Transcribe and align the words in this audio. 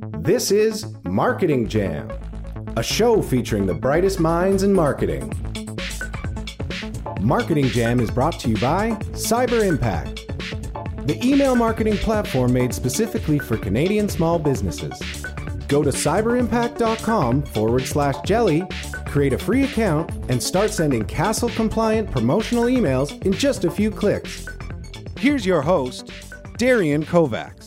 This 0.00 0.50
is 0.50 0.86
Marketing 1.04 1.68
Jam, 1.68 2.10
a 2.76 2.82
show 2.82 3.20
featuring 3.20 3.66
the 3.66 3.74
brightest 3.74 4.20
minds 4.20 4.62
in 4.62 4.72
marketing. 4.72 5.32
Marketing 7.20 7.66
Jam 7.66 7.98
is 7.98 8.10
brought 8.10 8.38
to 8.40 8.48
you 8.48 8.56
by 8.58 8.90
Cyber 9.12 9.66
Impact, 9.66 10.26
the 11.06 11.18
email 11.24 11.56
marketing 11.56 11.96
platform 11.96 12.52
made 12.52 12.72
specifically 12.72 13.38
for 13.38 13.56
Canadian 13.56 14.08
small 14.08 14.38
businesses. 14.38 15.00
Go 15.66 15.82
to 15.82 15.90
cyberimpact.com 15.90 17.42
forward 17.42 17.82
slash 17.86 18.16
jelly, 18.24 18.62
create 19.06 19.32
a 19.32 19.38
free 19.38 19.64
account, 19.64 20.10
and 20.28 20.42
start 20.42 20.70
sending 20.70 21.04
CASL 21.04 21.54
compliant 21.56 22.10
promotional 22.10 22.64
emails 22.64 23.20
in 23.24 23.32
just 23.32 23.64
a 23.64 23.70
few 23.70 23.90
clicks. 23.90 24.46
Here's 25.18 25.44
your 25.44 25.62
host, 25.62 26.12
Darian 26.56 27.04
Kovacs. 27.04 27.57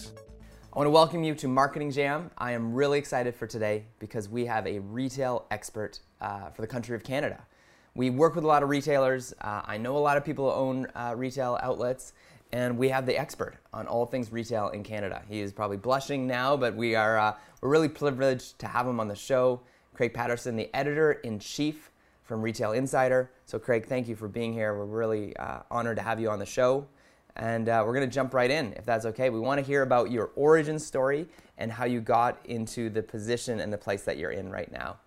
I 0.74 0.80
want 0.80 0.88
to 0.88 0.92
welcome 0.92 1.26
you 1.26 1.36
to 1.36 1.50
Marketing 1.50 1.92
Jam. 1.92 2.32
I 2.38 2.54
am 2.54 2.74
really 2.74 2.98
excited 2.98 3.36
for 3.36 3.46
today 3.46 3.88
because 4.00 4.30
we 4.30 4.46
have 4.46 4.66
a 4.66 4.80
retail 4.80 5.46
expert 5.52 6.00
uh, 6.22 6.50
for 6.52 6.62
the 6.62 6.68
country 6.68 6.96
of 6.96 7.04
Canada. 7.04 7.46
We 7.94 8.10
work 8.10 8.36
with 8.36 8.46
a 8.46 8.48
lot 8.48 8.64
of 8.64 8.70
retailers. 8.70 9.34
Uh, 9.42 9.64
I 9.66 9.76
know 9.76 9.98
a 9.98 10.00
lot 10.00 10.16
of 10.16 10.24
people 10.24 10.50
who 10.50 10.56
own 10.56 10.88
uh, 10.96 11.14
retail 11.18 11.60
outlets, 11.62 12.14
and 12.54 12.78
we 12.78 12.88
have 12.88 13.06
the 13.06 13.20
expert 13.20 13.56
on 13.74 13.86
all 13.86 14.06
things 14.06 14.32
retail 14.32 14.70
in 14.70 14.82
Canada. 14.82 15.22
He 15.28 15.42
is 15.42 15.52
probably 15.52 15.76
blushing 15.76 16.26
now, 16.26 16.56
but 16.56 16.74
we 16.74 16.96
are 16.96 17.20
uh, 17.20 17.36
we're 17.60 17.68
really 17.68 17.90
privileged 17.90 18.58
to 18.60 18.68
have 18.68 18.88
him 18.88 19.02
on 19.02 19.10
the 19.10 19.16
show. 19.16 19.60
Craig 19.94 20.14
Patterson, 20.14 20.56
the 20.56 20.74
editor 20.74 21.12
in 21.12 21.40
chief 21.40 21.92
from 22.24 22.42
Retail 22.42 22.72
Insider. 22.72 23.30
So, 23.46 23.60
Craig, 23.60 23.88
thank 23.88 24.08
you 24.08 24.16
for 24.16 24.30
being 24.30 24.54
here. 24.54 24.74
We're 24.74 24.86
really 24.86 25.36
uh, 25.36 25.64
honored 25.70 25.98
to 25.98 26.02
have 26.02 26.22
you 26.22 26.30
on 26.30 26.40
the 26.40 26.46
show. 26.46 26.88
And 27.36 27.70
uh, 27.70 27.84
we're 27.86 27.94
going 27.94 28.08
to 28.08 28.14
jump 28.14 28.34
right 28.34 28.52
in, 28.52 28.74
if 28.74 28.86
that's 28.86 29.06
okay. 29.06 29.30
We 29.30 29.40
want 29.40 29.60
to 29.60 29.66
hear 29.66 29.84
about 29.84 30.12
your 30.12 30.32
origin 30.36 30.78
story 30.80 31.28
and 31.58 31.72
how 31.72 31.86
you 31.86 32.02
got 32.02 32.40
into 32.46 32.90
the 32.90 33.02
position 33.02 33.60
and 33.60 33.72
the 33.72 33.78
place 33.78 34.04
that 34.04 34.18
you're 34.18 34.32
in 34.32 34.50
right 34.52 34.72
now. 34.72 34.98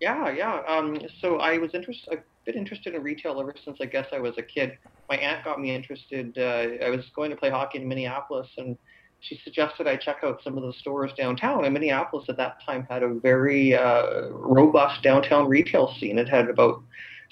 Yeah, 0.00 0.30
yeah. 0.30 0.62
Um, 0.66 0.98
so 1.20 1.38
I 1.38 1.58
was 1.58 1.74
interested. 1.74 2.12
I've 2.12 2.22
been 2.44 2.56
interested 2.56 2.94
in 2.94 3.02
retail 3.02 3.40
ever 3.40 3.54
since 3.64 3.78
I 3.80 3.86
guess 3.86 4.06
I 4.12 4.18
was 4.18 4.36
a 4.38 4.42
kid. 4.42 4.76
My 5.08 5.16
aunt 5.16 5.44
got 5.44 5.60
me 5.60 5.74
interested. 5.74 6.36
Uh, 6.36 6.84
I 6.84 6.90
was 6.90 7.04
going 7.14 7.30
to 7.30 7.36
play 7.36 7.50
hockey 7.50 7.78
in 7.78 7.88
Minneapolis, 7.88 8.48
and 8.58 8.76
she 9.20 9.40
suggested 9.44 9.86
I 9.86 9.96
check 9.96 10.18
out 10.22 10.42
some 10.42 10.58
of 10.58 10.64
the 10.64 10.72
stores 10.74 11.12
downtown. 11.16 11.64
And 11.64 11.72
Minneapolis 11.72 12.26
at 12.28 12.36
that 12.36 12.58
time 12.64 12.86
had 12.90 13.02
a 13.02 13.08
very 13.14 13.74
uh, 13.74 14.28
robust 14.30 15.02
downtown 15.02 15.48
retail 15.48 15.94
scene. 15.98 16.18
It 16.18 16.28
had 16.28 16.48
about 16.48 16.82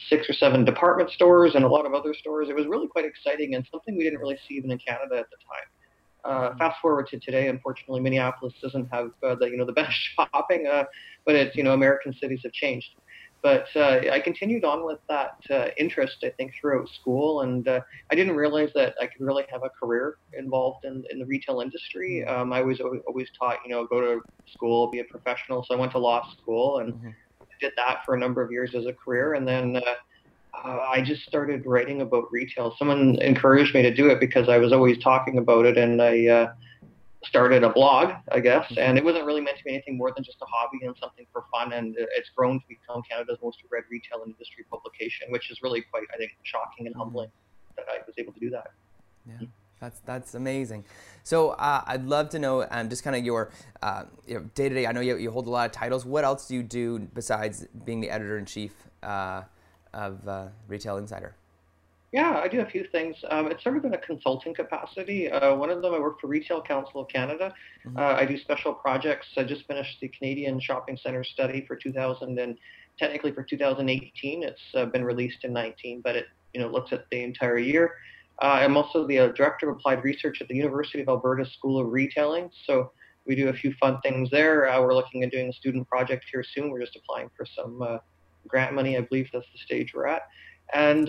six 0.08 0.28
or 0.28 0.32
seven 0.32 0.64
department 0.64 1.10
stores 1.10 1.54
and 1.54 1.64
a 1.64 1.68
lot 1.68 1.86
of 1.86 1.94
other 1.94 2.14
stores. 2.14 2.48
It 2.48 2.56
was 2.56 2.66
really 2.66 2.88
quite 2.88 3.04
exciting 3.04 3.54
and 3.54 3.66
something 3.70 3.96
we 3.96 4.04
didn't 4.04 4.20
really 4.20 4.38
see 4.48 4.54
even 4.54 4.70
in 4.70 4.78
Canada 4.78 5.16
at 5.18 5.26
the 5.30 5.36
time. 5.36 5.68
Uh, 6.24 6.48
mm-hmm. 6.50 6.58
fast 6.58 6.80
forward 6.80 7.08
to 7.08 7.18
today, 7.18 7.48
unfortunately, 7.48 8.00
Minneapolis 8.00 8.54
doesn't 8.62 8.86
have 8.92 9.10
uh, 9.22 9.34
the 9.34 9.46
you 9.46 9.56
know 9.56 9.64
the 9.64 9.72
best 9.82 9.92
shopping, 10.16 10.66
uh, 10.66 10.84
but 11.26 11.34
it's 11.34 11.56
you 11.56 11.64
know 11.64 11.72
American 11.72 12.12
cities 12.14 12.40
have 12.44 12.52
changed. 12.52 12.90
But 13.42 13.66
uh, 13.74 14.02
I 14.12 14.20
continued 14.20 14.64
on 14.64 14.86
with 14.86 15.00
that 15.08 15.36
uh, 15.50 15.70
interest, 15.76 16.18
I 16.22 16.30
think, 16.30 16.52
throughout 16.60 16.88
school, 17.00 17.40
and 17.40 17.66
uh, 17.66 17.80
I 18.08 18.14
didn't 18.14 18.36
realize 18.36 18.70
that 18.76 18.94
I 19.00 19.06
could 19.06 19.20
really 19.20 19.42
have 19.50 19.64
a 19.64 19.68
career 19.68 20.18
involved 20.32 20.84
in, 20.84 21.02
in 21.10 21.18
the 21.18 21.26
retail 21.26 21.60
industry. 21.60 22.24
Mm-hmm. 22.24 22.40
Um, 22.40 22.52
I 22.52 22.62
was 22.62 22.80
always 22.80 23.26
taught, 23.36 23.58
you 23.64 23.72
know, 23.72 23.84
go 23.84 24.00
to 24.00 24.20
school, 24.52 24.92
be 24.92 25.00
a 25.00 25.04
professional. 25.04 25.64
So 25.68 25.74
I 25.74 25.78
went 25.78 25.90
to 25.92 25.98
law 25.98 26.24
school 26.40 26.78
and 26.78 26.94
mm-hmm. 26.94 27.08
Did 27.62 27.72
that 27.76 28.04
for 28.04 28.14
a 28.14 28.18
number 28.18 28.42
of 28.42 28.50
years 28.50 28.74
as 28.74 28.86
a 28.86 28.92
career, 28.92 29.34
and 29.34 29.46
then. 29.46 29.76
Uh, 29.76 29.94
uh, 30.64 30.86
I 30.86 31.00
just 31.00 31.22
started 31.22 31.64
writing 31.64 32.02
about 32.02 32.30
retail. 32.30 32.76
Someone 32.78 33.16
encouraged 33.22 33.74
me 33.74 33.80
to 33.82 33.92
do 33.92 34.10
it 34.10 34.20
because 34.20 34.50
I 34.50 34.58
was 34.58 34.70
always 34.70 35.02
talking 35.02 35.38
about 35.38 35.64
it, 35.64 35.78
and 35.78 36.00
I 36.00 36.26
uh, 36.26 36.52
started 37.24 37.64
a 37.64 37.70
blog, 37.70 38.12
I 38.30 38.40
guess, 38.40 38.66
mm-hmm. 38.66 38.78
and 38.78 38.98
it 38.98 39.04
wasn't 39.04 39.24
really 39.24 39.40
meant 39.40 39.58
to 39.58 39.64
be 39.64 39.70
anything 39.70 39.96
more 39.96 40.12
than 40.14 40.24
just 40.24 40.38
a 40.42 40.46
hobby 40.46 40.84
and 40.84 40.94
something 41.00 41.26
for 41.32 41.44
fun. 41.50 41.72
And 41.72 41.94
it's 41.98 42.30
grown 42.36 42.60
to 42.60 42.66
become 42.68 43.02
Canada's 43.08 43.38
most 43.42 43.58
read 43.70 43.84
retail 43.90 44.22
industry 44.26 44.64
publication, 44.70 45.28
which 45.30 45.50
is 45.50 45.60
really 45.62 45.82
quite, 45.82 46.04
I 46.12 46.18
think, 46.18 46.32
shocking 46.42 46.86
and 46.86 46.94
mm-hmm. 46.94 47.00
humbling 47.00 47.30
that 47.76 47.86
I 47.88 47.98
was 48.06 48.14
able 48.18 48.32
to 48.32 48.40
do 48.40 48.50
that. 48.50 48.68
Yeah. 49.26 49.46
That's 49.82 50.00
that's 50.06 50.34
amazing. 50.34 50.84
So 51.24 51.50
uh, 51.50 51.82
I'd 51.86 52.04
love 52.04 52.28
to 52.30 52.38
know 52.38 52.64
um, 52.70 52.88
just 52.88 53.02
kind 53.02 53.16
of 53.16 53.24
your 53.24 53.50
uh, 53.82 54.04
day 54.54 54.68
to 54.68 54.74
day. 54.76 54.86
I 54.86 54.92
know 54.92 55.00
you, 55.00 55.16
you 55.16 55.32
hold 55.32 55.48
a 55.48 55.50
lot 55.50 55.66
of 55.66 55.72
titles. 55.72 56.06
What 56.06 56.24
else 56.24 56.46
do 56.46 56.54
you 56.54 56.62
do 56.62 57.00
besides 57.00 57.66
being 57.84 58.00
the 58.00 58.08
editor 58.08 58.38
in 58.38 58.46
chief 58.46 58.72
uh, 59.02 59.42
of 59.92 60.26
uh, 60.28 60.46
Retail 60.68 60.98
Insider? 60.98 61.34
Yeah, 62.12 62.38
I 62.38 62.46
do 62.46 62.60
a 62.60 62.66
few 62.66 62.86
things. 62.92 63.16
Um, 63.30 63.50
it's 63.50 63.64
sort 63.64 63.76
of 63.76 63.84
in 63.84 63.94
a 63.94 63.98
consulting 63.98 64.54
capacity. 64.54 65.30
Uh, 65.30 65.56
one 65.56 65.70
of 65.70 65.82
them, 65.82 65.94
I 65.94 65.98
work 65.98 66.20
for 66.20 66.28
Retail 66.28 66.62
Council 66.62 67.00
of 67.00 67.08
Canada. 67.08 67.52
Mm-hmm. 67.84 67.98
Uh, 67.98 68.02
I 68.02 68.24
do 68.24 68.38
special 68.38 68.74
projects. 68.74 69.26
I 69.36 69.42
just 69.42 69.66
finished 69.66 69.98
the 70.00 70.08
Canadian 70.08 70.60
Shopping 70.60 70.96
Center 71.02 71.24
study 71.24 71.64
for 71.66 71.74
2000 71.74 72.38
and 72.38 72.56
technically 72.98 73.32
for 73.32 73.42
2018. 73.42 74.44
It's 74.44 74.60
uh, 74.74 74.84
been 74.84 75.04
released 75.04 75.42
in 75.42 75.52
19, 75.52 76.02
but 76.02 76.14
it 76.14 76.26
you 76.54 76.60
know 76.60 76.68
looks 76.68 76.92
at 76.92 77.06
the 77.10 77.24
entire 77.24 77.58
year. 77.58 77.94
Uh, 78.42 78.58
I'm 78.60 78.76
also 78.76 79.06
the 79.06 79.18
uh, 79.20 79.28
director 79.28 79.70
of 79.70 79.76
applied 79.76 80.02
research 80.04 80.40
at 80.40 80.48
the 80.48 80.56
University 80.56 81.00
of 81.00 81.08
Alberta 81.08 81.46
School 81.46 81.78
of 81.78 81.92
Retailing. 81.92 82.50
So 82.66 82.92
we 83.24 83.36
do 83.36 83.48
a 83.48 83.52
few 83.52 83.72
fun 83.74 84.00
things 84.02 84.30
there. 84.30 84.68
Uh, 84.68 84.80
we're 84.80 84.94
looking 84.94 85.22
at 85.22 85.30
doing 85.30 85.48
a 85.48 85.52
student 85.52 85.88
project 85.88 86.24
here 86.30 86.44
soon. 86.54 86.70
We're 86.70 86.80
just 86.80 86.96
applying 86.96 87.30
for 87.36 87.46
some 87.46 88.00
grant 88.48 88.74
money. 88.74 88.98
I 88.98 89.02
believe 89.02 89.28
that's 89.32 89.46
the 89.52 89.58
stage 89.58 89.92
we're 89.94 90.08
at. 90.08 90.22
And 90.74 91.08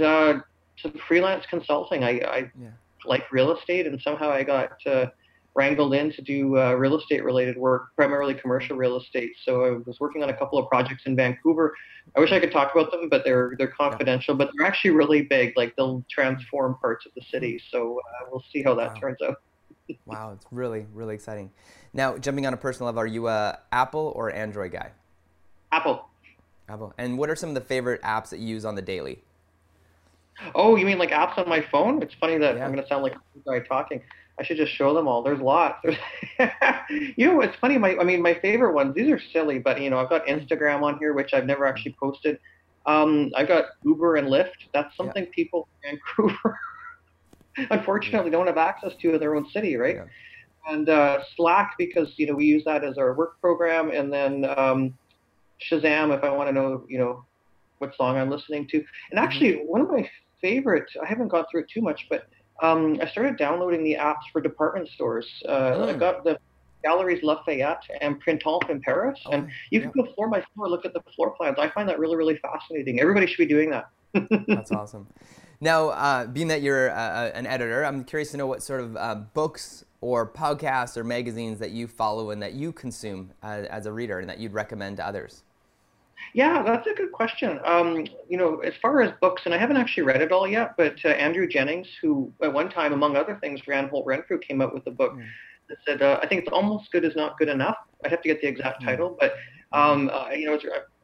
some 0.82 0.94
freelance 1.08 1.46
consulting. 1.50 2.04
I, 2.04 2.20
I 2.20 2.38
yeah. 2.60 2.70
like 3.06 3.32
real 3.32 3.56
estate, 3.56 3.88
and 3.88 4.00
somehow 4.02 4.30
I 4.30 4.44
got 4.44 4.72
uh, 4.86 5.08
wrangled 5.56 5.94
in 5.94 6.12
to 6.14 6.22
do 6.22 6.58
uh, 6.58 6.74
real 6.74 6.98
estate 6.98 7.24
related 7.24 7.58
work, 7.58 7.96
primarily 7.96 8.34
commercial 8.34 8.76
real 8.76 8.98
estate. 8.98 9.34
So 9.44 9.66
I 9.66 9.72
was 9.86 10.00
working 10.00 10.24
on 10.24 10.30
a 10.30 10.34
couple 10.34 10.58
of 10.58 10.68
projects 10.68 11.04
in 11.06 11.16
Vancouver. 11.16 11.76
I 12.16 12.20
wish 12.20 12.32
I 12.32 12.40
could 12.40 12.52
talk 12.52 12.74
about 12.74 12.92
them, 12.92 13.10
but 13.10 13.24
they're 13.24 13.54
they're 13.58 13.68
confidential. 13.68 14.36
But 14.36 14.52
they're 14.56 14.68
actually 14.68 14.92
really 14.92 15.22
big. 15.24 15.54
Like 15.56 15.76
they'll 15.76 16.04
transform 16.10 16.76
parts 16.82 17.06
of 17.06 17.12
the 17.16 17.22
city. 17.32 17.62
So 17.72 18.00
uh, 18.00 18.28
we'll 18.32 18.44
see 18.52 18.64
how 18.64 18.76
that 18.76 18.94
wow. 18.96 19.00
turns 19.00 19.18
out. 19.22 19.42
wow, 20.06 20.32
it's 20.34 20.46
really 20.52 20.86
really 20.94 21.16
exciting. 21.16 21.52
Now, 21.94 22.18
jumping 22.18 22.48
on 22.48 22.54
a 22.54 22.58
personal 22.58 22.88
level, 22.88 23.02
are 23.02 23.08
you 23.08 23.28
a 23.28 23.60
Apple 23.72 24.12
or 24.16 24.32
Android 24.32 24.72
guy? 24.72 24.92
Apple. 25.72 26.08
Apple. 26.70 26.94
And 26.98 27.18
what 27.18 27.30
are 27.30 27.36
some 27.36 27.50
of 27.50 27.56
the 27.56 27.62
favorite 27.62 28.02
apps 28.02 28.30
that 28.30 28.40
you 28.40 28.48
use 28.48 28.66
on 28.66 28.76
the 28.76 28.82
daily? 28.82 29.20
Oh, 30.56 30.76
you 30.76 30.86
mean 30.86 30.98
like 30.98 31.12
apps 31.12 31.38
on 31.38 31.48
my 31.48 31.62
phone? 31.72 32.02
It's 32.02 32.14
funny 32.20 32.38
that 32.38 32.58
yeah. 32.58 32.66
I'm 32.66 32.72
going 32.72 32.82
to 32.82 32.88
sound 32.88 33.04
like 33.04 33.14
a 33.14 33.50
guy 33.50 33.60
talking. 33.60 34.02
I 34.40 34.44
should 34.44 34.58
just 34.58 34.74
show 34.74 34.94
them 34.94 35.08
all. 35.08 35.22
There's 35.22 35.40
lots. 35.40 35.80
There's 35.84 35.98
you 37.18 37.28
know, 37.28 37.42
it's 37.42 37.56
funny. 37.58 37.78
My, 37.78 37.96
I 37.98 38.04
mean, 38.04 38.22
my 38.22 38.34
favorite 38.42 38.74
ones. 38.74 38.96
These 38.96 39.12
are 39.12 39.20
silly, 39.32 39.60
but 39.60 39.80
you 39.80 39.90
know, 39.90 40.00
I've 40.00 40.10
got 40.10 40.26
Instagram 40.26 40.82
on 40.82 40.98
here, 40.98 41.14
which 41.14 41.34
I've 41.34 41.46
never 41.46 41.66
actually 41.66 41.96
posted. 42.00 42.40
Um, 42.86 43.32
I've 43.36 43.48
got 43.48 43.66
Uber 43.84 44.16
and 44.16 44.28
Lyft. 44.28 44.70
That's 44.74 44.96
something 44.98 45.24
yeah. 45.24 45.30
people 45.34 45.68
in 45.84 46.00
Vancouver, 46.18 46.60
unfortunately, 47.70 48.32
don't 48.32 48.48
have 48.48 48.58
access 48.58 48.92
to 49.02 49.14
in 49.14 49.20
their 49.20 49.36
own 49.36 49.48
city, 49.52 49.76
right? 49.78 49.96
Yeah. 49.96 50.06
And 50.68 50.90
uh, 50.90 51.20
Slack 51.36 51.76
because 51.78 52.14
you 52.18 52.26
know 52.26 52.36
we 52.36 52.46
use 52.46 52.64
that 52.66 52.84
as 52.84 52.98
our 52.98 53.14
work 53.14 53.40
program, 53.40 53.92
and 53.92 54.12
then 54.12 54.46
um, 54.58 54.98
Shazam 55.70 56.16
if 56.18 56.24
I 56.24 56.30
want 56.30 56.50
to 56.50 56.54
know, 56.54 56.86
you 56.90 56.98
know, 56.98 57.24
what 57.78 57.96
song 57.96 58.18
I'm 58.18 58.30
listening 58.30 58.68
to. 58.70 58.78
And 58.78 58.86
mm-hmm. 58.86 59.18
actually, 59.20 59.54
mm-hmm. 59.54 59.68
one 59.68 59.82
of 59.82 59.90
my 59.90 60.10
favorite. 60.42 60.90
I 61.02 61.06
haven't 61.06 61.28
gone 61.28 61.46
through 61.52 61.62
it 61.62 61.70
too 61.74 61.82
much, 61.82 62.08
but 62.10 62.28
um, 62.64 62.98
I 63.02 63.08
started 63.08 63.38
downloading 63.38 63.84
the 63.84 63.96
apps 63.96 64.24
for 64.32 64.42
department 64.42 64.88
stores. 64.90 65.28
Uh, 65.46 65.74
oh. 65.76 65.90
I 65.90 65.94
got 65.94 66.24
the 66.24 66.40
Galeries 66.84 67.22
Lafayette 67.22 67.84
and 68.02 68.20
Printemps 68.20 68.70
in 68.70 68.82
Paris, 68.82 69.20
oh, 69.26 69.32
and 69.32 69.50
you 69.70 69.82
can 69.82 69.92
go 69.92 70.06
floor 70.14 70.30
by 70.30 70.44
floor, 70.56 70.70
look 70.70 70.86
at 70.86 70.94
the 70.94 71.02
floor 71.16 71.32
plans. 71.32 71.58
I 71.60 71.70
find 71.70 71.88
that 71.90 72.00
really, 72.00 72.16
really 72.16 72.38
fascinating. 72.38 73.00
Everybody 73.00 73.28
should 73.28 73.38
be 73.38 73.46
doing 73.46 73.70
that. 73.70 73.90
That's 74.48 74.72
awesome. 74.72 75.08
Now, 75.60 75.90
uh, 75.90 76.28
being 76.28 76.48
that 76.50 76.62
you're 76.62 76.92
uh, 76.92 76.96
uh, 76.96 77.32
an 77.34 77.48
editor, 77.48 77.86
I'm 77.86 78.04
curious 78.04 78.32
to 78.32 78.38
know 78.38 78.48
what 78.48 78.64
sort 78.64 78.82
of 78.82 78.98
uh, 78.98 79.16
books 79.34 79.86
or 80.02 80.28
podcasts 80.28 80.98
or 80.98 81.04
magazines 81.04 81.60
that 81.60 81.72
you 81.72 81.88
follow 81.88 82.32
and 82.32 82.42
that 82.42 82.54
you 82.54 82.72
consume 82.74 83.32
uh, 83.42 83.64
as 83.70 83.86
a 83.86 83.92
reader 83.92 84.20
and 84.20 84.30
that 84.30 84.40
you'd 84.40 84.54
recommend 84.54 84.98
to 84.98 85.08
others. 85.08 85.44
Yeah, 86.34 86.64
that's 86.64 86.88
a 86.88 86.94
good 86.94 87.12
question. 87.12 87.60
Um, 87.66 88.06
you 88.28 88.38
know, 88.38 88.60
as 88.60 88.74
far 88.82 89.02
as 89.02 89.12
books, 89.22 89.44
and 89.46 89.54
I 89.54 89.58
haven't 89.58 89.78
actually 89.78 90.04
read 90.04 90.22
it 90.22 90.32
all 90.32 90.48
yet, 90.48 90.76
but 90.78 90.96
uh, 91.06 91.10
Andrew 91.10 91.48
Jennings, 91.48 91.88
who 92.02 92.32
at 92.42 92.52
one 92.52 92.70
time, 92.70 92.94
among 92.94 93.16
other 93.16 93.38
things, 93.42 93.62
ran 93.68 93.88
Holt 93.90 94.06
Renfrew, 94.06 94.40
came 94.40 94.62
out 94.62 94.74
with 94.74 94.86
a 94.88 94.92
book 94.92 95.14
mm. 95.14 95.26
that 95.70 95.78
said, 95.86 96.02
uh, 96.02 96.20
I 96.22 96.28
think 96.28 96.42
it's 96.42 96.52
almost 96.52 96.92
good 96.92 97.04
is 97.04 97.16
not 97.16 97.38
good 97.38 97.50
enough. 97.50 97.78
I'd 98.04 98.12
have 98.12 98.22
to 98.22 98.30
get 98.30 98.42
the 98.42 98.48
exact 98.48 98.82
mm. 98.82 98.86
title, 98.86 99.18
but 99.20 99.36
um, 99.74 100.10
uh, 100.14 100.30
you 100.30 100.46
know, 100.46 100.58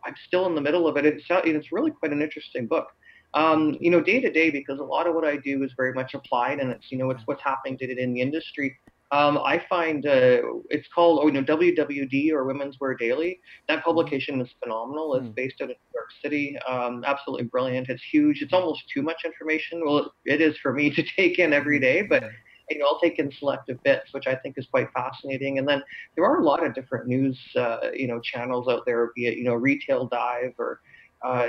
I'm 0.05 0.15
still 0.27 0.45
in 0.47 0.55
the 0.55 0.61
middle 0.61 0.87
of 0.87 0.97
it. 0.97 1.05
It's 1.05 1.23
it's 1.29 1.71
really 1.71 1.91
quite 1.91 2.11
an 2.11 2.21
interesting 2.21 2.67
book. 2.67 2.87
Um, 3.33 3.77
you 3.79 3.91
know, 3.91 4.01
day 4.01 4.19
to 4.21 4.31
day, 4.31 4.49
because 4.49 4.79
a 4.79 4.83
lot 4.83 5.05
of 5.05 5.13
what 5.13 5.25
I 5.25 5.37
do 5.37 5.63
is 5.63 5.71
very 5.77 5.93
much 5.93 6.13
applied, 6.13 6.59
and 6.59 6.71
it's 6.71 6.91
you 6.91 6.97
know, 6.97 7.09
it's 7.11 7.21
what's 7.25 7.43
happening 7.43 7.77
today 7.77 8.01
in 8.01 8.13
the 8.13 8.21
industry. 8.21 8.77
Um, 9.11 9.39
I 9.39 9.63
find 9.67 10.05
uh, 10.05 10.41
it's 10.69 10.87
called, 10.93 11.19
oh, 11.23 11.27
you 11.27 11.33
know, 11.33 11.43
WWD 11.43 12.31
or 12.31 12.43
Women's 12.45 12.77
Wear 12.79 12.95
Daily. 12.95 13.39
That 13.67 13.79
mm-hmm. 13.79 13.85
publication 13.85 14.39
is 14.39 14.49
phenomenal. 14.61 15.15
It's 15.15 15.27
mm. 15.27 15.35
based 15.35 15.55
out 15.61 15.71
of 15.71 15.77
New 15.77 15.95
York 15.95 16.09
City. 16.21 16.57
Um, 16.67 17.03
absolutely 17.05 17.47
brilliant. 17.47 17.89
It's 17.89 18.03
huge. 18.11 18.41
It's 18.41 18.53
almost 18.53 18.83
too 18.93 19.01
much 19.01 19.23
information. 19.25 19.83
Well, 19.83 20.13
it 20.25 20.41
is 20.41 20.55
for 20.61 20.73
me 20.73 20.91
to 20.91 21.03
take 21.17 21.39
in 21.39 21.53
every 21.53 21.79
day, 21.79 22.03
but 22.03 22.23
you 22.69 22.77
know, 22.77 22.85
I'll 22.85 22.99
take 22.99 23.19
in 23.19 23.31
selective 23.39 23.81
bits, 23.83 24.13
which 24.13 24.27
I 24.27 24.35
think 24.35 24.57
is 24.57 24.67
quite 24.69 24.89
fascinating. 24.93 25.57
And 25.57 25.67
then 25.67 25.81
there 26.15 26.25
are 26.25 26.39
a 26.39 26.43
lot 26.43 26.63
of 26.63 26.75
different 26.75 27.07
news, 27.07 27.37
uh, 27.55 27.89
you 27.93 28.07
know, 28.07 28.19
channels 28.19 28.67
out 28.67 28.85
there, 28.85 29.11
be 29.15 29.25
it 29.25 29.37
you 29.37 29.43
know, 29.43 29.55
Retail 29.55 30.07
Dive 30.07 30.53
or 30.59 30.81
uh, 31.21 31.47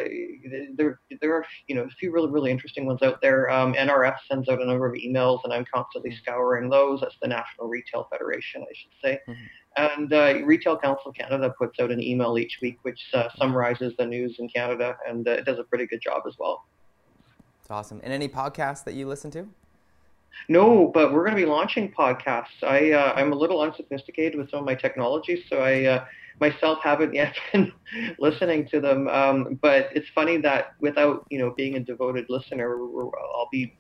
there, 0.77 1.01
there 1.21 1.35
are 1.35 1.45
you 1.69 1.75
know 1.75 1.83
a 1.83 1.91
few 1.99 2.13
really 2.13 2.31
really 2.31 2.51
interesting 2.51 2.87
ones 2.87 3.03
out 3.03 3.21
there. 3.21 3.51
Um, 3.51 3.75
NRF 3.75 4.17
sends 4.29 4.49
out 4.49 4.61
a 4.61 4.65
number 4.65 4.87
of 4.87 4.95
emails, 4.95 5.41
and 5.45 5.53
I'm 5.53 5.65
constantly 5.73 6.17
scouring 6.23 6.69
those. 6.69 7.01
That's 7.01 7.15
the 7.23 7.29
National 7.29 7.69
Retail 7.69 8.09
Federation, 8.11 8.63
I 8.63 8.75
should 8.75 8.91
say. 9.03 9.21
Mm-hmm. 9.29 9.43
And 9.77 10.13
uh, 10.13 10.45
Retail 10.45 10.77
Council 10.77 11.13
Canada 11.13 11.55
puts 11.57 11.79
out 11.79 11.93
an 11.93 12.03
email 12.03 12.37
each 12.37 12.59
week 12.61 12.79
which 12.83 13.01
uh, 13.15 13.29
summarizes 13.37 13.95
the 13.99 14.07
news 14.07 14.37
in 14.39 14.49
Canada, 14.49 14.97
and 15.09 15.27
uh, 15.29 15.33
it 15.33 15.45
does 15.45 15.59
a 15.59 15.65
pretty 15.65 15.87
good 15.87 16.03
job 16.03 16.23
as 16.27 16.35
well. 16.39 16.65
It's 17.61 17.71
awesome. 17.71 18.01
And 18.03 18.13
any 18.13 18.29
podcasts 18.29 18.83
that 18.85 18.95
you 18.95 19.07
listen 19.07 19.31
to? 19.33 19.49
No, 20.49 20.91
but 20.93 21.13
we're 21.13 21.25
going 21.25 21.37
to 21.37 21.43
be 21.43 21.47
launching 21.47 21.93
podcasts. 21.93 22.63
I 22.63 22.93
uh, 22.93 23.13
I'm 23.15 23.33
a 23.33 23.37
little 23.37 23.61
unsophisticated 23.61 24.37
with 24.37 24.51
some 24.51 24.61
of 24.61 24.65
my 24.65 24.75
technology, 24.75 25.45
so 25.49 25.59
I 25.59 25.85
uh, 25.85 26.05
myself 26.41 26.79
haven't 26.83 27.15
yet 27.15 27.37
been 27.53 27.73
listening 28.19 28.67
to 28.69 28.81
them. 28.81 29.09
Um, 29.09 29.59
but 29.61 29.91
it's 29.95 30.09
funny 30.15 30.39
that 30.39 30.73
without 30.81 31.27
you 31.31 31.39
know 31.39 31.51
being 31.57 31.77
a 31.77 31.81
devoted 31.81 32.27
listener, 32.29 32.77
I'll 32.77 33.49
be 33.53 33.77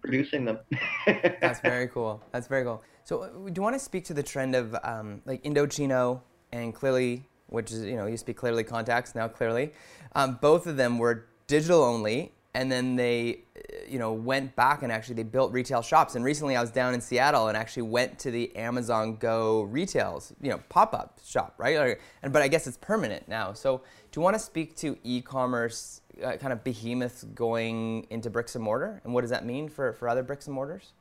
producing 0.00 0.44
them. 0.44 0.58
That's 1.06 1.60
very 1.60 1.88
cool. 1.88 2.22
That's 2.32 2.46
very 2.46 2.64
cool. 2.64 2.82
So, 3.04 3.22
uh, 3.22 3.28
do 3.28 3.52
you 3.54 3.62
want 3.62 3.74
to 3.74 3.80
speak 3.80 4.04
to 4.04 4.14
the 4.14 4.22
trend 4.22 4.54
of 4.54 4.76
um, 4.82 5.22
like 5.24 5.42
Indochino 5.42 6.20
and 6.52 6.74
Clearly, 6.74 7.24
which 7.48 7.72
is 7.72 7.84
you 7.84 7.96
know 7.96 8.06
used 8.06 8.22
to 8.22 8.26
be 8.26 8.34
Clearly 8.34 8.64
Contacts, 8.64 9.14
now 9.14 9.28
Clearly. 9.28 9.72
Um, 10.14 10.38
both 10.40 10.66
of 10.66 10.76
them 10.76 10.98
were 10.98 11.26
digital 11.46 11.82
only, 11.82 12.32
and 12.54 12.70
then 12.70 12.96
they 12.96 13.42
you 13.88 13.98
know 13.98 14.12
went 14.12 14.54
back 14.56 14.82
and 14.82 14.90
actually 14.90 15.14
they 15.14 15.22
built 15.22 15.52
retail 15.52 15.82
shops. 15.82 16.14
And 16.14 16.24
recently 16.24 16.56
i 16.56 16.60
was 16.60 16.70
down 16.70 16.94
in 16.94 17.00
seattle 17.00 17.48
and 17.48 17.56
actually 17.56 17.82
went 17.84 18.18
to 18.20 18.30
the 18.30 18.54
amazon 18.56 19.16
go 19.16 19.62
retails 19.62 20.32
you 20.40 20.50
know 20.50 20.60
pop-up 20.68 21.20
shop 21.24 21.54
right? 21.58 21.98
And 22.22 22.32
but 22.32 22.42
i 22.42 22.48
guess 22.48 22.66
it's 22.66 22.78
permanent 22.78 23.28
now. 23.28 23.52
So 23.52 23.82
do 24.10 24.20
you 24.20 24.22
want 24.22 24.34
to 24.34 24.40
speak 24.40 24.76
to 24.76 24.98
e-commerce 25.04 26.00
uh, 26.22 26.36
kind 26.36 26.52
of 26.52 26.64
behemoths 26.64 27.24
going 27.24 28.06
into 28.10 28.30
bricks 28.30 28.54
and 28.54 28.64
mortar? 28.64 29.00
And 29.04 29.14
what 29.14 29.22
does 29.22 29.30
that 29.30 29.44
mean 29.44 29.68
for, 29.68 29.92
for 29.92 30.08
other 30.08 30.22
bricks 30.22 30.46
and 30.46 30.54
mortars? 30.54 30.92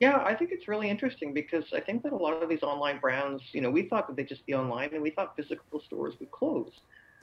Yeah, 0.00 0.22
I 0.24 0.34
think 0.34 0.52
it's 0.52 0.68
really 0.68 0.88
interesting 0.88 1.34
because 1.34 1.64
I 1.72 1.80
think 1.80 2.04
that 2.04 2.12
a 2.12 2.16
lot 2.16 2.42
of 2.42 2.48
these 2.48 2.62
online 2.62 3.00
brands, 3.00 3.42
you 3.52 3.60
know, 3.60 3.70
we 3.70 3.82
thought 3.82 4.06
that 4.06 4.16
they'd 4.16 4.28
just 4.28 4.46
be 4.46 4.54
online 4.54 4.90
and 4.92 5.02
we 5.02 5.10
thought 5.10 5.34
physical 5.36 5.80
stores 5.80 6.14
would 6.20 6.30
close. 6.30 6.70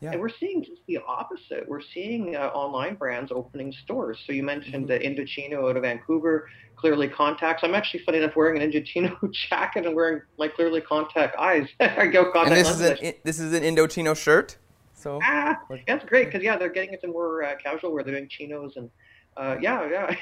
Yeah. 0.01 0.12
And 0.12 0.19
we're 0.19 0.30
seeing 0.30 0.63
just 0.63 0.81
the 0.88 1.00
opposite. 1.07 1.68
We're 1.68 1.81
seeing 1.81 2.36
uh, 2.36 2.50
online 2.53 2.95
brands 2.95 3.31
opening 3.31 3.74
stores. 3.83 4.19
So 4.25 4.33
you 4.33 4.44
mentioned 4.44 4.89
mm-hmm. 4.89 5.03
Indochino 5.03 5.69
out 5.69 5.77
of 5.77 5.83
Vancouver, 5.83 6.50
Clearly 6.75 7.07
Contacts. 7.07 7.63
I'm 7.63 7.74
actually, 7.74 8.01
funny 8.03 8.18
enough, 8.18 8.36
wearing 8.36 8.62
an 8.62 8.69
Indochino 8.69 9.31
jacket 9.50 9.86
and 9.86 9.95
wearing 9.95 10.21
my 10.38 10.50
Clearly 10.50 10.81
Contact 10.81 11.38
eyes. 11.38 11.68
I 11.80 12.07
go 12.07 12.31
contact 12.31 12.57
and 12.57 12.65
this 12.65 12.69
is 12.69 12.81
an 12.81 13.13
this 13.24 13.39
is 13.39 13.53
an 13.53 13.63
Indochino 13.63 14.15
shirt. 14.15 14.57
So 14.94 15.19
ah, 15.24 15.59
that's 15.88 16.03
great 16.06 16.25
because 16.25 16.44
yeah, 16.44 16.57
they're 16.57 16.69
getting 16.69 16.94
into 16.94 17.07
more 17.07 17.44
uh, 17.44 17.56
casual 17.62 17.94
wear. 17.94 18.03
They're 18.03 18.15
doing 18.15 18.27
chinos 18.30 18.74
and 18.75 18.89
uh, 19.38 19.56
yeah, 19.62 19.88
yeah. 19.89 20.15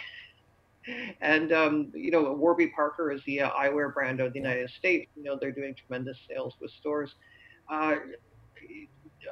and 1.22 1.52
um, 1.52 1.92
you 1.94 2.12
know, 2.12 2.34
Warby 2.34 2.68
Parker 2.68 3.12
is 3.12 3.22
the 3.25 3.42
uh, 3.42 3.52
eyewear 3.52 3.94
brand 3.94 4.20
of 4.20 4.34
the 4.34 4.40
United 4.40 4.70
States. 4.72 5.10
You 5.16 5.24
know, 5.24 5.38
they're 5.40 5.52
doing 5.52 5.75
tremendous 5.75 6.18
sales 6.30 6.54
with 6.60 6.72
stores. 6.72 7.16
Uh, 7.70 7.96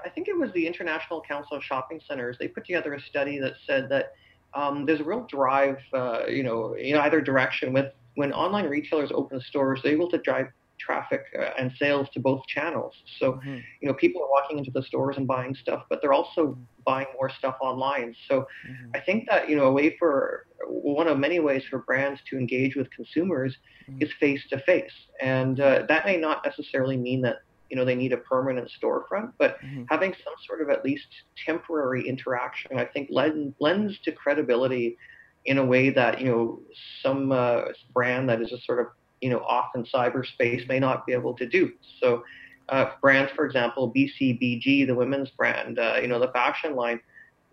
I 0.03 0.09
think 0.09 0.27
it 0.27 0.37
was 0.37 0.51
the 0.53 0.65
International 0.65 1.21
Council 1.21 1.57
of 1.57 1.63
Shopping 1.63 1.99
Centers. 2.07 2.37
They 2.39 2.47
put 2.47 2.65
together 2.65 2.93
a 2.93 3.01
study 3.01 3.39
that 3.39 3.53
said 3.65 3.89
that 3.89 4.13
um, 4.53 4.85
there's 4.85 4.99
a 4.99 5.03
real 5.03 5.25
drive, 5.29 5.77
uh, 5.93 6.25
you 6.27 6.43
know, 6.43 6.73
in 6.73 6.95
either 6.95 7.21
direction. 7.21 7.73
With 7.73 7.93
when 8.15 8.33
online 8.33 8.65
retailers 8.65 9.11
open 9.13 9.39
stores, 9.41 9.79
they're 9.83 9.93
able 9.93 10.09
to 10.09 10.17
drive 10.17 10.47
traffic 10.81 11.25
uh, 11.39 11.51
and 11.59 11.71
sales 11.77 12.07
to 12.13 12.19
both 12.19 12.45
channels. 12.47 12.93
So, 13.19 13.33
mm-hmm. 13.33 13.57
you 13.81 13.87
know, 13.87 13.93
people 13.93 14.21
are 14.23 14.29
walking 14.29 14.57
into 14.57 14.71
the 14.71 14.83
stores 14.83 15.17
and 15.17 15.27
buying 15.27 15.55
stuff, 15.55 15.83
but 15.89 16.01
they're 16.01 16.13
also 16.13 16.57
buying 16.85 17.07
more 17.13 17.29
stuff 17.29 17.55
online. 17.61 18.15
So, 18.27 18.47
mm-hmm. 18.67 18.91
I 18.95 18.99
think 18.99 19.27
that 19.29 19.49
you 19.49 19.55
know, 19.55 19.65
a 19.65 19.71
way 19.71 19.95
for 19.97 20.47
one 20.67 21.07
of 21.07 21.17
many 21.19 21.39
ways 21.39 21.63
for 21.69 21.79
brands 21.79 22.19
to 22.29 22.37
engage 22.37 22.75
with 22.75 22.89
consumers 22.91 23.55
mm-hmm. 23.89 24.01
is 24.01 24.09
face 24.19 24.41
to 24.49 24.59
face, 24.59 24.91
and 25.21 25.59
uh, 25.59 25.83
that 25.87 26.05
may 26.05 26.17
not 26.17 26.43
necessarily 26.45 26.97
mean 26.97 27.21
that 27.21 27.37
you 27.71 27.77
know 27.77 27.85
they 27.85 27.95
need 27.95 28.11
a 28.11 28.17
permanent 28.17 28.69
storefront 28.81 29.31
but 29.39 29.57
mm-hmm. 29.61 29.83
having 29.89 30.13
some 30.23 30.33
sort 30.45 30.61
of 30.61 30.69
at 30.69 30.83
least 30.83 31.07
temporary 31.45 32.07
interaction 32.07 32.77
i 32.77 32.85
think 32.85 33.07
lend, 33.09 33.55
lends 33.59 33.97
to 34.03 34.11
credibility 34.11 34.97
in 35.45 35.57
a 35.57 35.65
way 35.65 35.89
that 35.89 36.19
you 36.19 36.27
know 36.27 36.59
some 37.01 37.31
uh, 37.31 37.61
brand 37.93 38.29
that 38.29 38.41
is 38.41 38.49
just 38.49 38.65
sort 38.65 38.79
of 38.79 38.87
you 39.21 39.29
know 39.29 39.39
off 39.39 39.71
in 39.75 39.85
cyberspace 39.85 40.67
may 40.67 40.79
not 40.79 41.05
be 41.05 41.13
able 41.13 41.33
to 41.33 41.47
do 41.47 41.71
so 41.99 42.23
uh, 42.69 42.91
brands 43.01 43.31
for 43.35 43.45
example 43.45 43.91
bcbg 43.95 44.85
the 44.85 44.93
women's 44.93 45.29
brand 45.31 45.79
uh, 45.79 45.97
you 46.01 46.07
know 46.07 46.19
the 46.19 46.31
fashion 46.31 46.75
line 46.75 46.99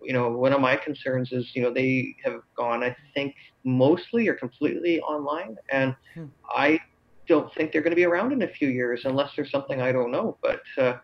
you 0.02 0.12
know 0.12 0.28
one 0.30 0.52
of 0.52 0.60
my 0.60 0.76
concerns 0.76 1.32
is 1.32 1.48
you 1.54 1.62
know 1.62 1.72
they 1.72 2.14
have 2.24 2.40
gone 2.56 2.82
i 2.82 2.94
think 3.14 3.34
mostly 3.64 4.28
or 4.28 4.34
completely 4.34 5.00
online 5.00 5.56
and 5.70 5.94
hmm. 6.14 6.26
i 6.50 6.78
don't 7.28 7.52
think 7.54 7.72
they're 7.72 7.82
going 7.82 7.92
to 7.92 7.96
be 7.96 8.04
around 8.04 8.32
in 8.32 8.42
a 8.42 8.48
few 8.48 8.68
years 8.68 9.02
unless 9.04 9.30
there's 9.36 9.50
something 9.50 9.80
I 9.80 9.92
don't 9.92 10.10
know. 10.10 10.36
But 10.42 10.62
uh, 10.78 10.94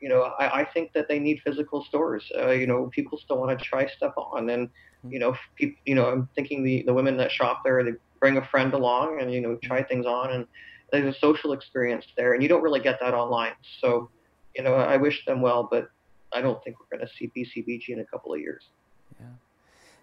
you 0.00 0.08
know, 0.08 0.22
I, 0.38 0.60
I 0.60 0.64
think 0.64 0.92
that 0.94 1.08
they 1.08 1.18
need 1.18 1.40
physical 1.44 1.84
stores. 1.84 2.24
Uh, 2.36 2.50
you 2.50 2.66
know, 2.66 2.88
people 2.92 3.18
still 3.18 3.38
want 3.38 3.58
to 3.58 3.64
try 3.64 3.86
stuff 3.86 4.14
on, 4.16 4.50
and 4.50 4.68
you 5.08 5.18
know, 5.18 5.34
people, 5.56 5.76
you 5.86 5.94
know, 5.94 6.06
I'm 6.06 6.28
thinking 6.34 6.62
the 6.62 6.82
the 6.82 6.94
women 6.94 7.16
that 7.18 7.30
shop 7.30 7.62
there, 7.64 7.82
they 7.84 7.92
bring 8.20 8.36
a 8.36 8.46
friend 8.46 8.72
along 8.74 9.20
and 9.20 9.32
you 9.32 9.40
know 9.40 9.58
try 9.62 9.82
things 9.82 10.06
on, 10.06 10.32
and 10.32 10.46
there's 10.92 11.14
a 11.14 11.18
social 11.18 11.52
experience 11.52 12.06
there, 12.16 12.34
and 12.34 12.42
you 12.42 12.48
don't 12.48 12.62
really 12.62 12.80
get 12.80 12.98
that 13.00 13.14
online. 13.14 13.52
So, 13.80 14.10
you 14.56 14.62
know, 14.62 14.74
I 14.74 14.96
wish 14.96 15.24
them 15.26 15.40
well, 15.40 15.68
but 15.70 15.88
I 16.32 16.40
don't 16.40 16.62
think 16.64 16.76
we're 16.78 16.96
going 16.96 17.06
to 17.06 17.14
see 17.16 17.30
BCBG 17.36 17.90
in 17.90 18.00
a 18.00 18.04
couple 18.04 18.32
of 18.32 18.40
years. 18.40 18.64
Yeah. 19.18 19.26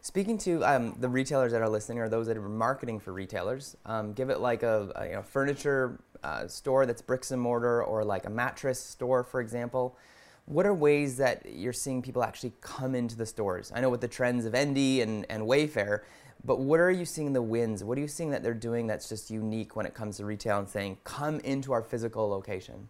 Speaking 0.01 0.37
to 0.39 0.63
um, 0.63 0.95
the 0.99 1.09
retailers 1.09 1.51
that 1.51 1.61
are 1.61 1.69
listening 1.69 1.99
or 1.99 2.07
those 2.07 2.27
that 2.27 2.37
are 2.37 2.49
marketing 2.49 2.99
for 2.99 3.11
retailers, 3.11 3.75
um, 3.85 4.13
give 4.13 4.29
it 4.29 4.39
like 4.39 4.63
a, 4.63 4.91
a 4.95 5.05
you 5.05 5.11
know, 5.13 5.21
furniture 5.21 5.99
uh, 6.23 6.47
store 6.47 6.85
that's 6.85 7.01
bricks 7.01 7.31
and 7.31 7.41
mortar 7.41 7.83
or 7.83 8.03
like 8.03 8.25
a 8.25 8.29
mattress 8.29 8.79
store, 8.79 9.23
for 9.23 9.41
example. 9.41 9.97
What 10.45 10.65
are 10.65 10.73
ways 10.73 11.17
that 11.17 11.45
you're 11.45 11.73
seeing 11.73 12.01
people 12.01 12.23
actually 12.23 12.53
come 12.61 12.95
into 12.95 13.17
the 13.17 13.25
stores? 13.25 13.71
I 13.75 13.81
know 13.81 13.89
with 13.89 14.01
the 14.01 14.07
trends 14.07 14.45
of 14.45 14.55
Endy 14.55 15.01
and, 15.01 15.25
and 15.29 15.43
Wayfair, 15.43 16.01
but 16.45 16.59
what 16.59 16.79
are 16.79 16.91
you 16.91 17.03
seeing 17.03 17.33
the 17.33 17.41
wins? 17.41 17.83
What 17.83 17.97
are 17.97 18.01
you 18.01 18.07
seeing 18.07 18.31
that 18.31 18.43
they're 18.43 18.53
doing 18.53 18.87
that's 18.87 19.09
just 19.09 19.29
unique 19.29 19.75
when 19.75 19.85
it 19.85 19.93
comes 19.93 20.17
to 20.17 20.25
retail 20.25 20.59
and 20.59 20.69
saying, 20.69 20.99
come 21.03 21.41
into 21.41 21.73
our 21.73 21.81
physical 21.81 22.29
location? 22.29 22.87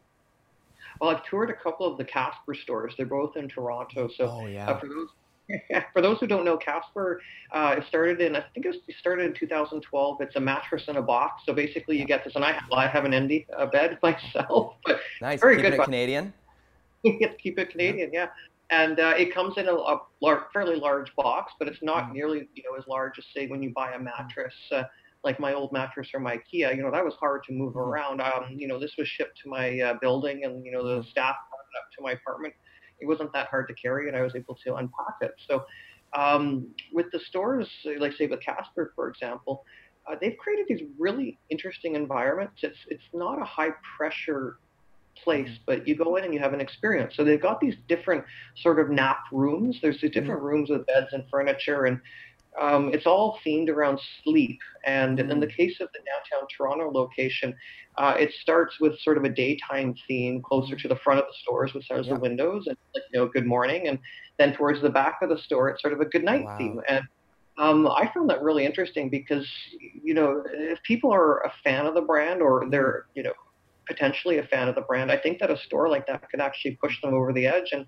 Well, 1.01 1.09
I've 1.09 1.23
toured 1.25 1.49
a 1.49 1.53
couple 1.53 1.85
of 1.85 1.97
the 1.97 2.05
Casper 2.05 2.53
stores. 2.53 2.93
They're 2.97 3.05
both 3.05 3.37
in 3.37 3.47
Toronto. 3.47 4.07
So 4.07 4.29
oh, 4.29 4.45
yeah. 4.45 4.69
uh, 4.69 4.79
for 4.79 4.87
those 4.87 5.09
For 5.93 6.01
those 6.01 6.19
who 6.19 6.27
don't 6.27 6.45
know, 6.45 6.57
Casper, 6.57 7.21
uh, 7.51 7.75
it 7.77 7.83
started 7.87 8.21
in 8.21 8.35
I 8.35 8.43
think 8.53 8.65
it, 8.65 8.69
was, 8.69 8.77
it 8.87 8.95
started 8.99 9.25
in 9.25 9.33
2012. 9.33 10.21
It's 10.21 10.35
a 10.35 10.39
mattress 10.39 10.85
in 10.87 10.97
a 10.97 11.01
box. 11.01 11.43
So 11.45 11.53
basically, 11.53 11.97
you 11.97 12.05
get 12.05 12.23
this, 12.23 12.35
and 12.35 12.43
I, 12.43 12.59
I 12.73 12.87
have 12.87 13.05
an 13.05 13.13
Endy 13.13 13.47
uh, 13.57 13.65
bed 13.67 13.97
myself. 14.03 14.75
But 14.85 14.99
nice, 15.21 15.39
very 15.39 15.55
keep 15.55 15.65
good. 15.65 15.73
It 15.73 15.83
Canadian. 15.83 16.33
keep 17.03 17.59
it 17.59 17.69
Canadian, 17.69 18.11
yeah. 18.13 18.27
And 18.69 18.99
uh, 18.99 19.13
it 19.17 19.33
comes 19.33 19.57
in 19.57 19.67
a, 19.67 19.73
a 19.73 20.01
lar- 20.21 20.47
fairly 20.51 20.75
large 20.75 21.15
box, 21.15 21.53
but 21.57 21.69
it's 21.69 21.81
not 21.81 22.09
mm. 22.09 22.13
nearly 22.13 22.49
you 22.53 22.63
know 22.63 22.77
as 22.77 22.85
large 22.87 23.17
as 23.17 23.25
say 23.33 23.47
when 23.47 23.63
you 23.63 23.71
buy 23.73 23.93
a 23.93 23.99
mattress. 23.99 24.53
Uh, 24.71 24.83
like 25.23 25.39
my 25.39 25.53
old 25.53 25.73
mattress 25.73 26.07
from 26.11 26.23
IKEA, 26.25 26.75
you 26.75 26.83
know, 26.83 26.91
that 26.91 27.03
was 27.03 27.15
hard 27.19 27.43
to 27.43 27.51
move 27.51 27.73
mm. 27.73 27.77
around. 27.77 28.21
Um, 28.21 28.55
you 28.55 28.67
know, 28.67 28.79
this 28.79 28.93
was 28.97 29.07
shipped 29.07 29.39
to 29.43 29.49
my 29.49 29.79
uh, 29.79 29.93
building, 29.99 30.43
and 30.43 30.65
you 30.65 30.71
know, 30.71 30.83
the 30.85 31.01
mm. 31.01 31.09
staff 31.09 31.35
brought 31.49 31.65
it 31.73 31.77
up 31.79 31.91
to 31.97 32.03
my 32.03 32.11
apartment 32.11 32.53
it 32.99 33.05
wasn't 33.05 33.31
that 33.33 33.47
hard 33.47 33.67
to 33.67 33.73
carry, 33.73 34.07
and 34.07 34.17
I 34.17 34.21
was 34.21 34.35
able 34.35 34.57
to 34.65 34.75
unpack 34.75 35.15
it. 35.21 35.31
So 35.47 35.65
um, 36.13 36.67
with 36.93 37.07
the 37.11 37.19
stores, 37.19 37.67
like 37.99 38.13
say 38.13 38.27
with 38.27 38.41
Casper, 38.41 38.93
for 38.95 39.09
example, 39.09 39.65
uh, 40.09 40.15
they've 40.21 40.37
created 40.37 40.65
these 40.67 40.87
really 40.97 41.37
interesting 41.49 41.95
environments. 41.95 42.63
It's 42.63 42.77
it's 42.87 43.03
not 43.13 43.41
a 43.41 43.45
high 43.45 43.71
pressure 43.97 44.59
place, 45.23 45.49
mm-hmm. 45.49 45.63
but 45.65 45.87
you 45.87 45.95
go 45.95 46.15
in 46.15 46.23
and 46.23 46.33
you 46.33 46.39
have 46.39 46.53
an 46.53 46.61
experience. 46.61 47.15
So 47.15 47.23
they've 47.23 47.41
got 47.41 47.59
these 47.59 47.75
different 47.87 48.23
sort 48.61 48.79
of 48.79 48.89
nap 48.89 49.19
rooms. 49.31 49.77
There's 49.81 49.99
these 50.01 50.11
different 50.11 50.39
mm-hmm. 50.39 50.47
rooms 50.47 50.69
with 50.69 50.85
beds 50.85 51.07
and 51.11 51.23
furniture, 51.29 51.85
and 51.85 51.99
um, 52.59 52.93
it's 52.93 53.05
all 53.05 53.39
themed 53.45 53.69
around 53.69 53.99
sleep. 54.23 54.59
And 54.85 55.19
mm. 55.19 55.31
in 55.31 55.39
the 55.39 55.47
case 55.47 55.79
of 55.79 55.89
the 55.93 55.99
downtown 55.99 56.47
Toronto 56.55 56.91
location, 56.91 57.55
uh, 57.97 58.15
it 58.17 58.31
starts 58.41 58.79
with 58.79 58.99
sort 58.99 59.17
of 59.17 59.23
a 59.23 59.29
daytime 59.29 59.95
theme 60.07 60.41
closer 60.41 60.75
to 60.75 60.87
the 60.87 60.95
front 60.97 61.19
of 61.19 61.25
the 61.25 61.33
stores, 61.41 61.73
which 61.73 61.87
has 61.89 62.07
yeah. 62.07 62.13
the 62.13 62.19
windows 62.19 62.65
and 62.67 62.77
like 62.93 63.03
you 63.11 63.19
know 63.19 63.27
good 63.27 63.45
morning, 63.45 63.87
and 63.87 63.99
then 64.37 64.53
towards 64.53 64.81
the 64.81 64.89
back 64.89 65.19
of 65.21 65.29
the 65.29 65.37
store, 65.37 65.69
it's 65.69 65.81
sort 65.81 65.93
of 65.93 66.01
a 66.01 66.05
good 66.05 66.23
night 66.23 66.45
wow. 66.45 66.57
theme. 66.57 66.81
And 66.87 67.03
um, 67.57 67.87
I 67.87 68.09
found 68.13 68.29
that 68.29 68.41
really 68.41 68.65
interesting 68.65 69.09
because 69.09 69.47
you 69.79 70.13
know 70.13 70.43
if 70.45 70.81
people 70.83 71.13
are 71.13 71.39
a 71.39 71.51
fan 71.63 71.85
of 71.85 71.95
the 71.95 72.01
brand 72.01 72.41
or 72.41 72.67
they're 72.69 73.05
you 73.15 73.23
know 73.23 73.33
potentially 73.87 74.37
a 74.37 74.43
fan 74.43 74.67
of 74.67 74.75
the 74.75 74.81
brand, 74.81 75.11
I 75.11 75.17
think 75.17 75.39
that 75.39 75.49
a 75.49 75.57
store 75.57 75.89
like 75.89 76.05
that 76.07 76.29
could 76.29 76.41
actually 76.41 76.77
push 76.81 77.01
them 77.01 77.13
over 77.13 77.33
the 77.33 77.47
edge 77.47 77.69
and 77.71 77.85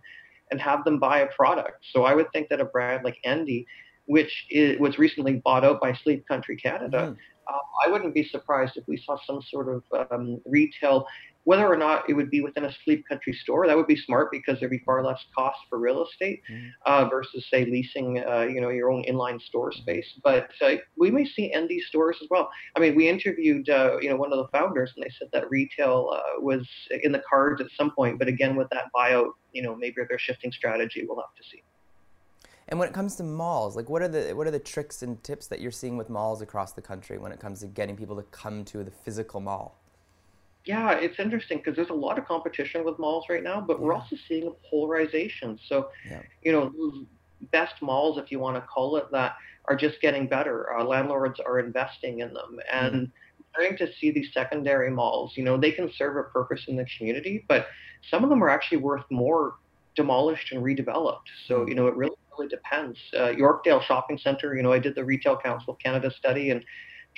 and 0.52 0.60
have 0.60 0.84
them 0.84 0.98
buy 0.98 1.20
a 1.20 1.28
product. 1.28 1.86
So 1.92 2.04
I 2.04 2.16
would 2.16 2.32
think 2.32 2.50
that 2.50 2.60
a 2.60 2.66
brand 2.66 3.04
like 3.04 3.18
Endy 3.24 3.68
which 4.10 4.48
is, 4.50 4.80
was 4.80 4.98
recently 4.98 5.36
bought 5.46 5.64
out 5.64 5.80
by 5.80 5.94
Sleep 5.94 6.28
Country 6.28 6.58
Canada, 6.58 7.16
mm. 7.16 7.18
I 7.86 7.90
wouldn't 7.90 8.14
be 8.14 8.24
surprised 8.24 8.74
if 8.76 8.84
we 8.88 9.02
saw 9.06 9.18
some 9.26 9.42
sort 9.52 9.70
of 9.70 10.10
um, 10.12 10.40
retail 10.46 11.08
whether 11.46 11.66
or 11.66 11.78
not 11.78 12.08
it 12.08 12.14
would 12.14 12.30
be 12.30 12.42
within 12.42 12.66
a 12.66 12.72
sleep 12.84 13.04
country 13.08 13.34
store, 13.34 13.66
that 13.66 13.76
would 13.76 13.88
be 13.88 13.96
smart 13.96 14.30
because 14.32 14.60
there'd 14.60 14.70
be 14.70 14.84
far 14.86 15.04
less 15.04 15.20
cost 15.36 15.58
for 15.70 15.80
real 15.80 16.06
estate 16.06 16.42
mm. 16.52 16.70
uh, 16.86 17.08
versus 17.10 17.44
say 17.50 17.66
leasing, 17.66 18.24
uh, 18.30 18.42
you 18.42 18.62
know, 18.62 18.70
your 18.70 18.92
own 18.92 19.04
inline 19.10 19.42
store 19.42 19.72
mm-hmm. 19.72 19.82
space. 19.82 20.06
But 20.24 20.50
uh, 20.62 20.76
we 20.98 21.10
may 21.10 21.26
see 21.26 21.52
Endy 21.52 21.80
stores 21.88 22.18
as 22.22 22.28
well. 22.30 22.52
I 22.76 22.80
mean, 22.80 22.96
we 22.96 23.10
interviewed, 23.10 23.70
uh, 23.70 23.98
you 24.02 24.10
know, 24.10 24.16
one 24.16 24.32
of 24.34 24.38
the 24.38 24.48
founders, 24.50 24.92
and 24.96 25.04
they 25.04 25.12
said 25.18 25.30
that 25.34 25.50
retail 25.50 26.12
uh, 26.14 26.40
was 26.42 26.68
in 27.02 27.12
the 27.12 27.24
cards 27.28 27.62
at 27.62 27.68
some 27.76 27.92
point. 27.92 28.20
But 28.20 28.28
again, 28.28 28.56
with 28.56 28.70
that 28.70 28.86
buyout, 28.96 29.32
you 29.54 29.64
know, 29.64 29.76
maybe 29.76 29.96
they're 30.08 30.20
shifting 30.20 30.52
strategy. 30.52 31.06
We'll 31.08 31.18
have 31.18 31.34
to 31.36 31.44
see. 31.50 31.64
And 32.70 32.78
when 32.80 32.88
it 32.88 32.94
comes 32.94 33.16
to 33.16 33.24
malls, 33.24 33.76
like 33.76 33.90
what 33.90 34.02
are 34.02 34.08
the 34.08 34.34
what 34.34 34.48
are 34.48 34.52
the 34.52 34.60
tricks 34.60 35.02
and 35.02 35.22
tips 35.24 35.48
that 35.48 35.60
you're 35.60 35.72
seeing 35.72 35.98
with 35.98 36.10
malls 36.10 36.42
across 36.42 36.72
the 36.72 36.82
country 36.82 37.18
when 37.18 37.32
it 37.32 37.40
comes 37.40 37.60
to 37.62 37.68
getting 37.68 37.98
people 37.98 38.16
to 38.16 38.24
come 38.24 38.64
to 38.66 38.84
the 38.84 38.92
physical 38.92 39.40
mall? 39.42 39.76
Yeah, 40.66 40.92
it's 40.92 41.20
interesting 41.20 41.58
because 41.58 41.76
there's 41.76 41.90
a 41.90 41.94
lot 41.94 42.20
of 42.20 42.26
competition 42.26 42.86
with 42.86 43.00
malls 43.00 43.26
right 43.28 43.42
now, 43.42 43.60
but 43.60 43.80
yeah. 43.80 43.86
we're 43.86 43.94
also 43.94 44.16
seeing 44.28 44.48
a 44.48 44.70
polarization. 44.70 45.58
So, 45.68 45.90
yeah. 46.08 46.22
you 46.44 46.52
know, 46.52 46.72
best 47.52 47.82
malls, 47.82 48.20
if 48.20 48.32
you 48.32 48.40
want 48.40 48.56
to 48.58 48.62
call 48.62 48.98
it 48.98 49.10
that, 49.12 49.36
are 49.66 49.76
just 49.76 50.00
getting 50.02 50.28
better. 50.28 50.78
Uh, 50.78 50.84
landlords 50.84 51.40
are 51.40 51.60
investing 51.60 52.20
in 52.20 52.34
them, 52.34 52.60
and 52.72 52.94
mm-hmm. 52.94 53.44
starting 53.52 53.78
to 53.78 53.92
see 54.00 54.12
these 54.12 54.32
secondary 54.34 54.92
malls. 54.92 55.34
You 55.36 55.44
know, 55.44 55.58
they 55.58 55.72
can 55.72 55.92
serve 55.92 56.18
a 56.18 56.24
purpose 56.24 56.66
in 56.68 56.76
the 56.76 56.86
community, 56.98 57.46
but 57.48 57.68
some 58.12 58.24
of 58.24 58.30
them 58.30 58.44
are 58.44 58.50
actually 58.50 58.78
worth 58.78 59.06
more 59.10 59.56
demolished 59.96 60.52
and 60.52 60.64
redeveloped. 60.64 61.30
So, 61.48 61.60
mm-hmm. 61.60 61.70
you 61.70 61.76
know, 61.76 61.88
it 61.88 61.96
really 61.96 62.16
depends. 62.48 62.98
Uh, 63.16 63.34
Yorkdale 63.34 63.82
Shopping 63.84 64.18
Center. 64.18 64.56
You 64.56 64.64
know, 64.64 64.72
I 64.72 64.80
did 64.80 64.96
the 64.96 65.04
Retail 65.04 65.38
Council 65.38 65.74
of 65.74 65.80
Canada 65.80 66.12
study, 66.18 66.52
and 66.52 66.64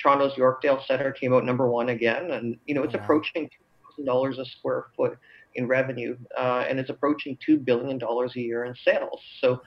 Toronto's 0.01 0.33
Yorkdale 0.33 0.85
Center 0.85 1.11
came 1.11 1.33
out 1.33 1.45
number 1.45 1.69
one 1.69 1.89
again, 1.89 2.31
and 2.31 2.57
you 2.65 2.75
know 2.75 2.83
it's 2.83 2.93
wow. 2.93 3.01
approaching 3.01 3.49
two 3.49 3.63
thousand 3.89 4.05
dollars 4.05 4.37
a 4.39 4.45
square 4.45 4.85
foot 4.95 5.17
in 5.55 5.67
revenue, 5.67 6.17
uh, 6.37 6.65
and 6.67 6.79
it's 6.79 6.89
approaching 6.89 7.37
two 7.45 7.57
billion 7.57 7.97
dollars 7.97 8.33
a 8.35 8.39
year 8.39 8.65
in 8.65 8.73
sales. 8.85 9.21
So, 9.39 9.61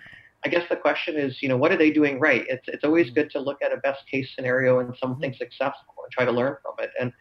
I 0.44 0.48
guess 0.48 0.62
the 0.68 0.76
question 0.76 1.16
is, 1.16 1.38
you 1.40 1.48
know, 1.48 1.56
what 1.56 1.72
are 1.72 1.76
they 1.76 1.90
doing 1.90 2.18
right? 2.18 2.44
It's 2.48 2.66
it's 2.68 2.84
always 2.84 3.06
mm-hmm. 3.06 3.14
good 3.14 3.30
to 3.30 3.40
look 3.40 3.62
at 3.62 3.72
a 3.72 3.78
best 3.78 4.00
case 4.10 4.28
scenario 4.34 4.80
and 4.80 4.94
something 5.00 5.30
mm-hmm. 5.30 5.38
successful 5.38 5.94
and 6.02 6.12
try 6.12 6.24
to 6.24 6.32
learn 6.32 6.56
from 6.62 6.84
it. 6.84 6.90
And 7.00 7.12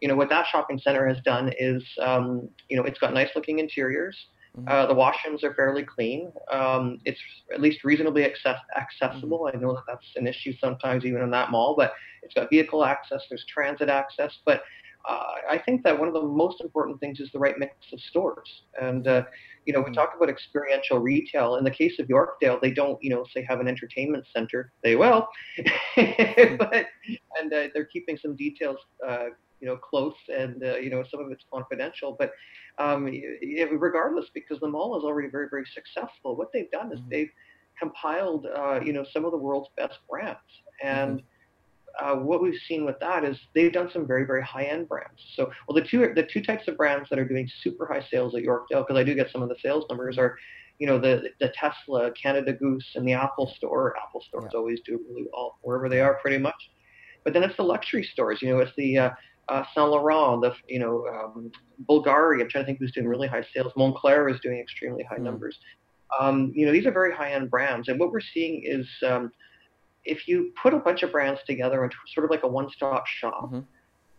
you 0.00 0.08
know, 0.08 0.16
what 0.16 0.28
that 0.28 0.46
shopping 0.50 0.78
center 0.78 1.06
has 1.08 1.18
done 1.24 1.52
is, 1.58 1.82
um, 2.02 2.48
you 2.68 2.76
know, 2.76 2.82
it's 2.82 2.98
got 2.98 3.14
nice 3.14 3.30
looking 3.34 3.58
interiors. 3.58 4.16
Mm-hmm. 4.56 4.68
Uh, 4.68 4.86
the 4.86 4.94
washrooms 4.94 5.42
are 5.42 5.54
fairly 5.54 5.82
clean. 5.82 6.32
Um, 6.50 7.00
it's 7.04 7.18
at 7.52 7.60
least 7.60 7.82
reasonably 7.82 8.24
access- 8.24 8.60
accessible. 8.76 9.40
Mm-hmm. 9.40 9.56
I 9.56 9.60
know 9.60 9.74
that 9.74 9.82
that's 9.86 10.06
an 10.16 10.26
issue 10.26 10.52
sometimes 10.60 11.04
even 11.04 11.22
in 11.22 11.30
that 11.30 11.50
mall, 11.50 11.74
but 11.76 11.92
it's 12.22 12.34
got 12.34 12.50
vehicle 12.50 12.84
access. 12.84 13.22
There's 13.28 13.44
transit 13.52 13.88
access. 13.88 14.32
But 14.44 14.62
uh, 15.08 15.32
I 15.50 15.58
think 15.58 15.82
that 15.82 15.98
one 15.98 16.08
of 16.08 16.14
the 16.14 16.22
most 16.22 16.60
important 16.60 16.98
things 17.00 17.20
is 17.20 17.30
the 17.32 17.38
right 17.38 17.58
mix 17.58 17.74
of 17.92 18.00
stores. 18.00 18.62
And 18.80 19.06
uh, 19.06 19.24
you 19.66 19.72
know, 19.72 19.80
we 19.80 19.86
mm-hmm. 19.86 19.94
talk 19.94 20.12
about 20.16 20.28
experiential 20.28 20.98
retail. 20.98 21.56
In 21.56 21.64
the 21.64 21.70
case 21.70 21.98
of 21.98 22.06
Yorkdale, 22.06 22.60
they 22.60 22.70
don't, 22.70 23.02
you 23.02 23.10
know, 23.10 23.24
say 23.34 23.44
have 23.48 23.60
an 23.60 23.68
entertainment 23.68 24.24
center. 24.34 24.72
They 24.82 24.96
will, 24.96 25.28
mm-hmm. 25.96 26.56
but 26.56 26.86
and 27.40 27.52
uh, 27.52 27.68
they're 27.74 27.86
keeping 27.86 28.16
some 28.16 28.36
details, 28.36 28.78
uh, 29.06 29.26
you 29.60 29.68
know, 29.68 29.76
close, 29.76 30.14
and 30.28 30.62
uh, 30.62 30.76
you 30.76 30.90
know, 30.90 31.04
some 31.10 31.20
of 31.20 31.30
it's 31.30 31.44
confidential. 31.52 32.16
But 32.18 32.32
um, 32.78 33.10
regardless, 33.72 34.26
because 34.34 34.60
the 34.60 34.68
mall 34.68 34.98
is 34.98 35.04
already 35.04 35.28
very, 35.28 35.48
very 35.48 35.64
successful. 35.74 36.36
What 36.36 36.52
they've 36.52 36.70
done 36.70 36.92
is 36.92 36.98
mm-hmm. 37.00 37.10
they've 37.10 37.30
compiled, 37.78 38.46
uh, 38.56 38.80
you 38.80 38.92
know, 38.92 39.04
some 39.12 39.24
of 39.24 39.32
the 39.32 39.38
world's 39.38 39.68
best 39.76 39.98
brands, 40.08 40.38
and 40.82 41.20
mm-hmm. 41.20 42.20
uh, 42.20 42.22
what 42.22 42.42
we've 42.42 42.60
seen 42.68 42.84
with 42.84 42.98
that 43.00 43.24
is 43.24 43.38
they've 43.54 43.72
done 43.72 43.90
some 43.92 44.06
very, 44.06 44.24
very 44.24 44.42
high-end 44.42 44.88
brands. 44.88 45.20
So, 45.36 45.50
well, 45.66 45.74
the 45.74 45.88
two 45.88 46.12
the 46.14 46.28
two 46.32 46.42
types 46.42 46.68
of 46.68 46.76
brands 46.76 47.08
that 47.10 47.18
are 47.18 47.24
doing 47.24 47.48
super 47.62 47.86
high 47.86 48.04
sales 48.10 48.34
at 48.34 48.42
Yorkdale, 48.42 48.86
because 48.86 48.96
I 48.96 49.04
do 49.04 49.14
get 49.14 49.30
some 49.30 49.42
of 49.42 49.48
the 49.48 49.56
sales 49.62 49.84
numbers, 49.88 50.18
are 50.18 50.36
you 50.78 50.86
know 50.86 50.98
the 50.98 51.30
the 51.40 51.52
Tesla, 51.54 52.10
Canada 52.12 52.52
Goose, 52.52 52.90
and 52.96 53.06
the 53.06 53.12
Apple 53.12 53.52
Store. 53.56 53.94
Apple 54.04 54.22
stores 54.26 54.50
yeah. 54.52 54.58
always 54.58 54.80
do 54.84 55.00
really 55.08 55.26
well 55.32 55.58
wherever 55.62 55.88
they 55.88 56.00
are, 56.00 56.14
pretty 56.14 56.38
much. 56.38 56.70
But 57.22 57.32
then 57.32 57.42
it's 57.42 57.56
the 57.56 57.62
luxury 57.62 58.02
stores. 58.12 58.40
You 58.42 58.50
know, 58.50 58.58
it's 58.58 58.72
the 58.76 58.98
uh, 58.98 59.10
uh, 59.48 59.64
Saint 59.74 59.90
Laurent, 59.90 60.42
the 60.42 60.54
you 60.68 60.78
know 60.78 61.06
um, 61.06 61.50
Bulgari. 61.88 62.40
I'm 62.40 62.48
trying 62.48 62.64
to 62.64 62.66
think 62.66 62.78
who's 62.78 62.92
doing 62.92 63.06
really 63.06 63.28
high 63.28 63.44
sales. 63.54 63.72
Moncler 63.76 64.32
is 64.32 64.40
doing 64.40 64.58
extremely 64.58 65.04
high 65.04 65.18
mm. 65.18 65.22
numbers. 65.22 65.58
Um, 66.20 66.52
you 66.54 66.64
know, 66.66 66.72
these 66.72 66.86
are 66.86 66.92
very 66.92 67.12
high-end 67.12 67.50
brands, 67.50 67.88
and 67.88 67.98
what 67.98 68.12
we're 68.12 68.20
seeing 68.20 68.62
is 68.64 68.86
um, 69.06 69.32
if 70.04 70.28
you 70.28 70.52
put 70.62 70.74
a 70.74 70.78
bunch 70.78 71.02
of 71.02 71.10
brands 71.10 71.40
together 71.46 71.82
into 71.82 71.96
sort 72.14 72.24
of 72.24 72.30
like 72.30 72.42
a 72.42 72.48
one-stop 72.48 73.06
shop. 73.06 73.46
Mm-hmm. 73.46 73.60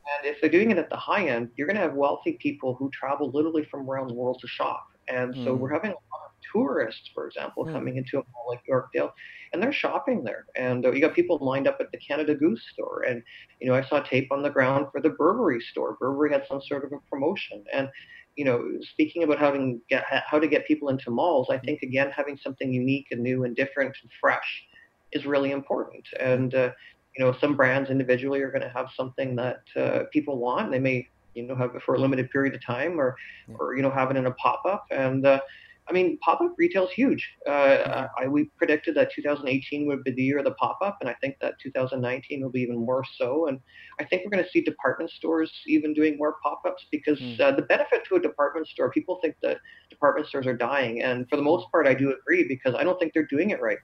And 0.08 0.26
if 0.26 0.40
they're 0.40 0.52
doing 0.52 0.70
it 0.70 0.78
at 0.78 0.90
the 0.92 0.96
high 0.96 1.28
end, 1.30 1.50
you're 1.56 1.66
going 1.66 1.78
to 1.78 1.82
have 1.82 1.96
wealthy 1.96 2.38
people 2.40 2.76
who 2.76 2.92
travel 2.92 3.32
literally 3.32 3.66
from 3.72 3.90
around 3.90 4.08
the 4.10 4.14
world 4.14 4.38
to 4.42 4.48
shop. 4.48 4.86
And 5.08 5.34
mm. 5.34 5.44
so 5.44 5.56
we're 5.56 5.74
having 5.74 5.90
a 5.90 5.94
lot 5.94 6.25
of 6.25 6.25
tourists, 6.52 7.10
for 7.14 7.28
example, 7.28 7.66
mm. 7.66 7.74
coming 7.74 7.98
into 7.98 8.18
a 8.18 8.24
mall 8.34 8.48
like 8.50 8.62
Yorkdale 8.70 9.12
and 9.56 9.64
they're 9.64 9.74
shopping 9.74 10.24
there. 10.24 10.46
And 10.58 10.86
uh, 10.86 10.92
you 10.92 11.00
got 11.00 11.16
people 11.16 11.38
lined 11.42 11.66
up 11.66 11.78
at 11.80 11.90
the 11.92 11.98
Canada 11.98 12.36
Goose 12.36 12.62
store, 12.74 13.04
and 13.08 13.24
you 13.62 13.68
know 13.68 13.74
I 13.74 13.84
saw 13.86 14.02
tape 14.02 14.32
on 14.32 14.44
the 14.44 14.50
ground 14.50 14.88
for 14.92 15.02
the 15.02 15.10
Burberry 15.10 15.62
store. 15.62 15.96
Burberry 16.00 16.32
had 16.32 16.44
some 16.48 16.62
sort 16.62 16.84
of 16.84 16.92
a 16.92 17.00
promotion, 17.10 17.64
and 17.74 17.90
you 18.36 18.44
know, 18.44 18.62
speaking 18.82 19.24
about 19.24 19.40
having 19.40 19.80
get, 19.90 20.04
how 20.28 20.40
to 20.40 20.48
get 20.48 20.68
people 20.68 20.90
into 20.90 21.10
malls, 21.10 21.48
I 21.50 21.58
think 21.58 21.82
again 21.84 22.12
having 22.12 22.38
something 22.38 22.72
unique 22.72 23.08
and 23.12 23.22
new 23.22 23.46
and 23.46 23.56
different 23.56 23.96
and 24.02 24.12
fresh 24.20 24.66
is 25.14 25.26
really 25.26 25.52
important. 25.52 26.06
And 26.20 26.54
uh, 26.54 26.72
you 27.18 27.24
know, 27.24 27.34
some 27.40 27.56
brands 27.56 27.90
individually 27.90 28.42
are 28.42 28.52
going 28.52 28.62
to 28.62 28.70
have 28.70 28.88
something 28.96 29.38
that 29.38 29.64
uh, 29.78 30.00
people 30.12 30.38
want. 30.38 30.70
They 30.70 30.80
may 30.80 31.08
you 31.34 31.44
know 31.44 31.56
have 31.56 31.76
it 31.76 31.82
for 31.84 31.96
a 31.96 32.00
limited 32.00 32.30
period 32.30 32.56
of 32.56 32.66
time, 32.66 33.00
or 33.00 33.16
yeah. 33.48 33.56
or 33.58 33.78
you 33.78 33.84
know 33.84 33.92
have 33.92 34.12
it 34.12 34.18
in 34.18 34.26
a 34.26 34.32
pop 34.32 34.64
up, 34.66 34.86
and 34.92 35.26
uh, 35.26 35.40
I 35.88 35.94
mean, 35.94 36.18
pop-up 36.20 36.54
retail 36.58 36.88
is 36.88 36.94
huge. 36.94 37.28
Uh, 37.48 38.08
I, 38.20 38.28
we 38.28 38.46
predicted 38.58 38.96
that 38.96 39.12
2018 39.14 39.86
would 39.86 40.04
be 40.04 40.12
the 40.12 40.24
year 40.24 40.40
of 40.40 40.46
the 40.46 40.52
pop-up, 40.52 40.98
and 41.00 41.10
I 41.10 41.16
think 41.22 41.36
that 41.42 41.56
2019 41.62 42.42
will 42.42 42.50
be 42.50 42.62
even 42.62 42.78
more 42.78 43.04
so. 43.18 43.48
And 43.48 43.60
I 44.00 44.04
think 44.04 44.24
we're 44.24 44.32
going 44.32 44.44
to 44.44 44.50
see 44.50 44.62
department 44.62 45.12
stores 45.12 45.52
even 45.68 45.94
doing 45.94 46.18
more 46.18 46.38
pop-ups 46.42 46.86
because 46.92 47.20
mm. 47.20 47.40
uh, 47.40 47.52
the 47.52 47.62
benefit 47.64 48.04
to 48.10 48.16
a 48.16 48.20
department 48.20 48.68
store, 48.68 48.90
people 48.90 49.20
think 49.22 49.36
that 49.44 49.58
department 49.92 50.28
stores 50.28 50.48
are 50.48 50.58
dying, 50.58 51.04
and 51.04 51.30
for 51.30 51.36
the 51.36 51.44
most 51.44 51.70
part, 51.72 51.88
I 51.88 51.94
do 51.94 52.14
agree 52.20 52.48
because 52.48 52.74
I 52.74 52.84
don't 52.84 53.00
think 53.00 53.14
they're 53.14 53.28
doing 53.28 53.52
it 53.52 53.62
right. 53.62 53.78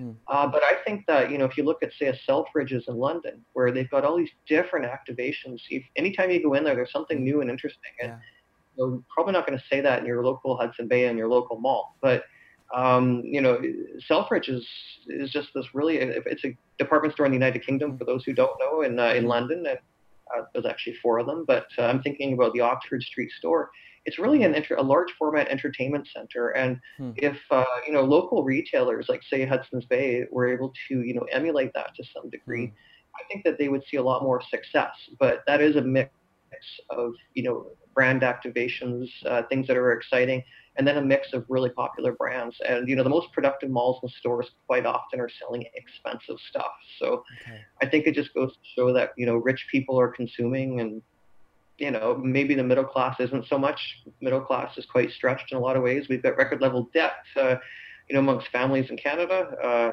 Mm. 0.00 0.16
Uh, 0.26 0.48
but 0.48 0.62
I 0.64 0.74
think 0.84 1.06
that 1.06 1.30
you 1.30 1.38
know, 1.38 1.44
if 1.44 1.56
you 1.56 1.62
look 1.62 1.82
at 1.82 1.92
say 1.92 2.06
a 2.06 2.18
Selfridges 2.28 2.88
in 2.88 2.96
London, 2.96 3.44
where 3.52 3.70
they've 3.70 3.88
got 3.88 4.04
all 4.04 4.16
these 4.16 4.30
different 4.48 4.84
activations, 4.84 5.60
if, 5.70 5.84
anytime 5.94 6.30
you 6.30 6.42
go 6.42 6.54
in 6.54 6.64
there, 6.64 6.74
there's 6.74 6.92
something 6.92 7.22
new 7.22 7.40
and 7.40 7.48
interesting. 7.48 7.92
And, 8.02 8.10
yeah 8.10 8.18
you're 8.76 9.02
probably 9.08 9.32
not 9.32 9.46
going 9.46 9.58
to 9.58 9.64
say 9.70 9.80
that 9.80 10.00
in 10.00 10.06
your 10.06 10.24
local 10.24 10.56
Hudson 10.56 10.88
Bay 10.88 11.06
and 11.06 11.18
your 11.18 11.28
local 11.28 11.58
mall. 11.58 11.96
But 12.00 12.24
um, 12.74 13.22
you 13.24 13.40
know, 13.40 13.60
Selfridge 14.06 14.48
is 14.48 14.66
is 15.06 15.30
just 15.30 15.48
this 15.54 15.66
really 15.74 15.98
it's 15.98 16.44
a 16.44 16.56
department 16.78 17.14
store 17.14 17.26
in 17.26 17.32
the 17.32 17.36
United 17.36 17.64
Kingdom 17.64 17.96
for 17.96 18.04
those 18.04 18.24
who 18.24 18.32
don't 18.32 18.58
know 18.58 18.82
in 18.82 18.98
uh, 18.98 19.12
in 19.12 19.26
London. 19.26 19.64
And, 19.66 19.78
uh, 20.36 20.42
there's 20.52 20.66
actually 20.66 20.96
four 21.00 21.18
of 21.18 21.26
them, 21.26 21.44
but 21.46 21.66
uh, 21.78 21.82
I'm 21.82 22.02
thinking 22.02 22.32
about 22.32 22.52
the 22.52 22.60
Oxford 22.60 23.02
Street 23.02 23.30
store. 23.38 23.70
It's 24.06 24.18
really 24.18 24.42
an 24.42 24.54
inter- 24.54 24.76
a 24.76 24.82
large 24.82 25.12
format 25.18 25.48
entertainment 25.48 26.08
center, 26.12 26.50
and 26.50 26.80
hmm. 26.96 27.12
if 27.16 27.36
uh, 27.50 27.64
you 27.86 27.92
know 27.92 28.02
local 28.02 28.42
retailers 28.42 29.06
like 29.08 29.22
say 29.28 29.44
Hudson's 29.44 29.84
Bay 29.84 30.24
were 30.30 30.52
able 30.52 30.72
to 30.88 31.02
you 31.02 31.14
know 31.14 31.26
emulate 31.32 31.72
that 31.74 31.94
to 31.96 32.04
some 32.12 32.28
degree, 32.30 32.66
hmm. 32.66 32.72
I 33.14 33.22
think 33.28 33.44
that 33.44 33.58
they 33.58 33.68
would 33.68 33.82
see 33.88 33.96
a 33.96 34.02
lot 34.02 34.22
more 34.22 34.42
success. 34.50 34.92
But 35.18 35.42
that 35.46 35.60
is 35.60 35.76
a 35.76 35.82
mix 35.82 36.10
of 36.90 37.12
you 37.34 37.42
know 37.42 37.66
brand 37.94 38.22
activations, 38.22 39.08
uh, 39.26 39.42
things 39.48 39.66
that 39.66 39.76
are 39.76 39.92
exciting, 39.92 40.42
and 40.76 40.86
then 40.86 40.98
a 40.98 41.02
mix 41.02 41.32
of 41.32 41.44
really 41.48 41.70
popular 41.70 42.12
brands. 42.12 42.56
And 42.68 42.88
you 42.88 42.94
know, 42.94 43.02
the 43.02 43.10
most 43.10 43.32
productive 43.32 43.70
malls 43.70 43.98
and 44.02 44.10
stores 44.12 44.50
quite 44.66 44.86
often 44.86 45.20
are 45.20 45.30
selling 45.40 45.64
expensive 45.74 46.36
stuff. 46.50 46.72
So 46.98 47.24
okay. 47.42 47.60
I 47.82 47.86
think 47.86 48.06
it 48.06 48.14
just 48.14 48.32
goes 48.34 48.52
to 48.52 48.58
show 48.76 48.92
that 48.92 49.10
you 49.16 49.26
know 49.26 49.36
rich 49.36 49.66
people 49.70 49.98
are 49.98 50.08
consuming, 50.08 50.80
and 50.80 51.02
you 51.78 51.90
know 51.90 52.20
maybe 52.22 52.54
the 52.54 52.62
middle 52.62 52.84
class 52.84 53.16
isn't 53.18 53.46
so 53.48 53.58
much. 53.58 53.80
Middle 54.20 54.42
class 54.42 54.76
is 54.76 54.86
quite 54.86 55.10
stretched 55.10 55.52
in 55.52 55.58
a 55.58 55.60
lot 55.60 55.76
of 55.76 55.82
ways. 55.82 56.06
We've 56.08 56.22
got 56.22 56.36
record 56.36 56.60
level 56.60 56.88
debt, 56.92 57.12
uh, 57.36 57.56
you 58.08 58.14
know, 58.14 58.20
amongst 58.20 58.48
families 58.48 58.90
in 58.90 58.96
Canada. 58.96 59.56
Uh, 59.62 59.90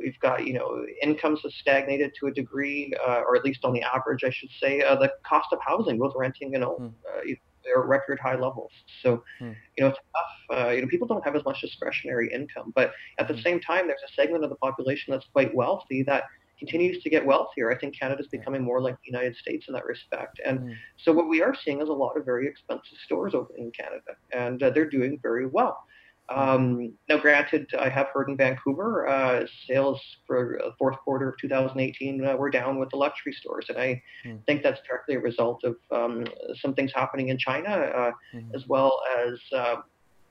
We've 0.00 0.18
got, 0.20 0.46
you 0.46 0.54
know, 0.54 0.84
incomes 1.02 1.40
have 1.42 1.52
stagnated 1.52 2.12
to 2.20 2.26
a 2.26 2.32
degree, 2.32 2.92
uh, 3.06 3.20
or 3.26 3.36
at 3.36 3.44
least 3.44 3.64
on 3.64 3.72
the 3.72 3.82
average, 3.82 4.24
I 4.24 4.30
should 4.30 4.50
say. 4.60 4.82
Uh, 4.82 4.96
the 4.96 5.12
cost 5.24 5.48
of 5.52 5.58
housing, 5.64 5.98
both 5.98 6.14
renting 6.16 6.54
and 6.54 6.64
mm. 6.64 6.88
uh, 6.88 7.34
they're 7.64 7.82
record 7.82 8.18
high 8.20 8.36
levels. 8.36 8.72
So, 9.02 9.22
mm. 9.40 9.54
you 9.76 9.84
know, 9.84 9.88
it's 9.88 9.98
tough. 9.98 10.58
Uh, 10.58 10.70
you 10.70 10.82
know, 10.82 10.88
people 10.88 11.06
don't 11.06 11.24
have 11.24 11.36
as 11.36 11.44
much 11.44 11.60
discretionary 11.60 12.32
income, 12.32 12.72
but 12.74 12.92
at 13.18 13.28
the 13.28 13.34
mm. 13.34 13.42
same 13.42 13.60
time, 13.60 13.86
there's 13.86 14.00
a 14.08 14.12
segment 14.14 14.44
of 14.44 14.50
the 14.50 14.56
population 14.56 15.12
that's 15.12 15.26
quite 15.32 15.54
wealthy 15.54 16.02
that 16.04 16.24
continues 16.58 17.02
to 17.02 17.10
get 17.10 17.24
wealthier. 17.24 17.72
I 17.72 17.78
think 17.78 17.98
Canada's 17.98 18.28
becoming 18.28 18.62
more 18.62 18.80
like 18.80 18.94
the 18.94 19.10
United 19.10 19.34
States 19.36 19.66
in 19.68 19.74
that 19.74 19.86
respect. 19.86 20.40
And 20.44 20.60
mm. 20.60 20.74
so 21.02 21.12
what 21.12 21.28
we 21.28 21.42
are 21.42 21.54
seeing 21.64 21.80
is 21.80 21.88
a 21.88 21.92
lot 21.92 22.16
of 22.16 22.24
very 22.24 22.46
expensive 22.46 22.98
stores 23.04 23.34
opening 23.34 23.66
in 23.66 23.72
Canada, 23.72 24.12
and 24.32 24.62
uh, 24.62 24.70
they're 24.70 24.88
doing 24.88 25.18
very 25.22 25.46
well. 25.46 25.82
Um, 26.30 26.92
now, 27.08 27.18
granted, 27.18 27.68
I 27.78 27.88
have 27.88 28.06
heard 28.14 28.28
in 28.28 28.36
Vancouver 28.36 29.08
uh, 29.08 29.46
sales 29.66 30.00
for 30.26 30.60
the 30.62 30.72
fourth 30.78 30.96
quarter 30.98 31.28
of 31.28 31.34
2018 31.38 32.24
uh, 32.24 32.36
were 32.36 32.50
down 32.50 32.78
with 32.78 32.88
the 32.90 32.96
luxury 32.96 33.32
stores, 33.32 33.66
and 33.68 33.76
I 33.76 34.02
mm. 34.24 34.38
think 34.46 34.62
that's 34.62 34.80
directly 34.86 35.16
a 35.16 35.20
result 35.20 35.64
of 35.64 35.76
um, 35.90 36.24
some 36.60 36.74
things 36.74 36.92
happening 36.94 37.30
in 37.30 37.38
China, 37.38 37.68
uh, 37.70 38.12
mm-hmm. 38.32 38.54
as 38.54 38.66
well 38.68 39.00
as 39.18 39.38
um, 39.58 39.82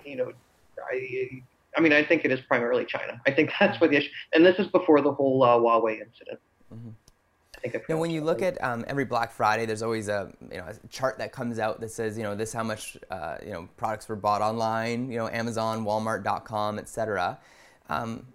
you 0.05 0.15
know, 0.15 0.31
I. 0.91 1.41
I 1.77 1.81
mean, 1.81 1.93
I 1.93 2.03
think 2.03 2.25
it 2.25 2.31
is 2.31 2.39
primarily 2.41 2.83
China. 2.83 3.21
I 3.27 3.31
think 3.31 3.51
that's 3.59 3.79
what 3.79 3.91
the 3.91 3.97
issue, 3.97 4.09
and 4.33 4.43
this 4.43 4.57
is 4.57 4.65
before 4.67 5.01
the 5.01 5.13
whole 5.13 5.43
uh, 5.43 5.55
Huawei 5.57 6.01
incident. 6.01 6.39
Mm-hmm. 6.73 6.89
I 7.59 7.67
think 7.67 7.75
I 7.75 7.93
now, 7.93 7.99
when 7.99 8.09
you 8.09 8.21
look 8.21 8.41
at 8.41 8.61
um, 8.63 8.85
every 8.87 9.03
Black 9.03 9.31
Friday, 9.31 9.65
there's 9.65 9.81
always 9.81 10.07
a 10.07 10.31
you 10.51 10.57
know 10.57 10.65
a 10.65 10.87
chart 10.87 11.17
that 11.17 11.33
comes 11.33 11.59
out 11.59 11.81
that 11.81 11.91
says 11.91 12.17
you 12.17 12.23
know 12.23 12.33
this 12.33 12.53
how 12.53 12.63
much 12.63 12.97
uh, 13.11 13.37
you 13.45 13.51
know 13.51 13.67
products 13.75 14.07
were 14.07 14.15
bought 14.15 14.41
online, 14.41 15.11
you 15.11 15.17
know 15.17 15.27
Amazon, 15.27 15.83
Walmart.com, 15.83 16.79
etc. 16.79 17.37
Um, 17.89 18.25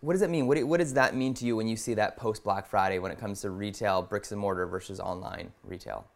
what 0.00 0.12
does 0.12 0.20
that 0.20 0.30
mean? 0.30 0.46
What, 0.46 0.62
what 0.64 0.78
does 0.78 0.92
that 0.94 1.14
mean 1.14 1.32
to 1.34 1.46
you 1.46 1.56
when 1.56 1.66
you 1.66 1.76
see 1.76 1.94
that 1.94 2.18
post 2.18 2.44
Black 2.44 2.66
Friday 2.66 2.98
when 2.98 3.10
it 3.10 3.18
comes 3.18 3.40
to 3.40 3.50
retail 3.50 4.02
bricks 4.02 4.30
and 4.30 4.40
mortar 4.40 4.66
versus 4.66 5.00
online 5.00 5.52
retail? 5.64 6.06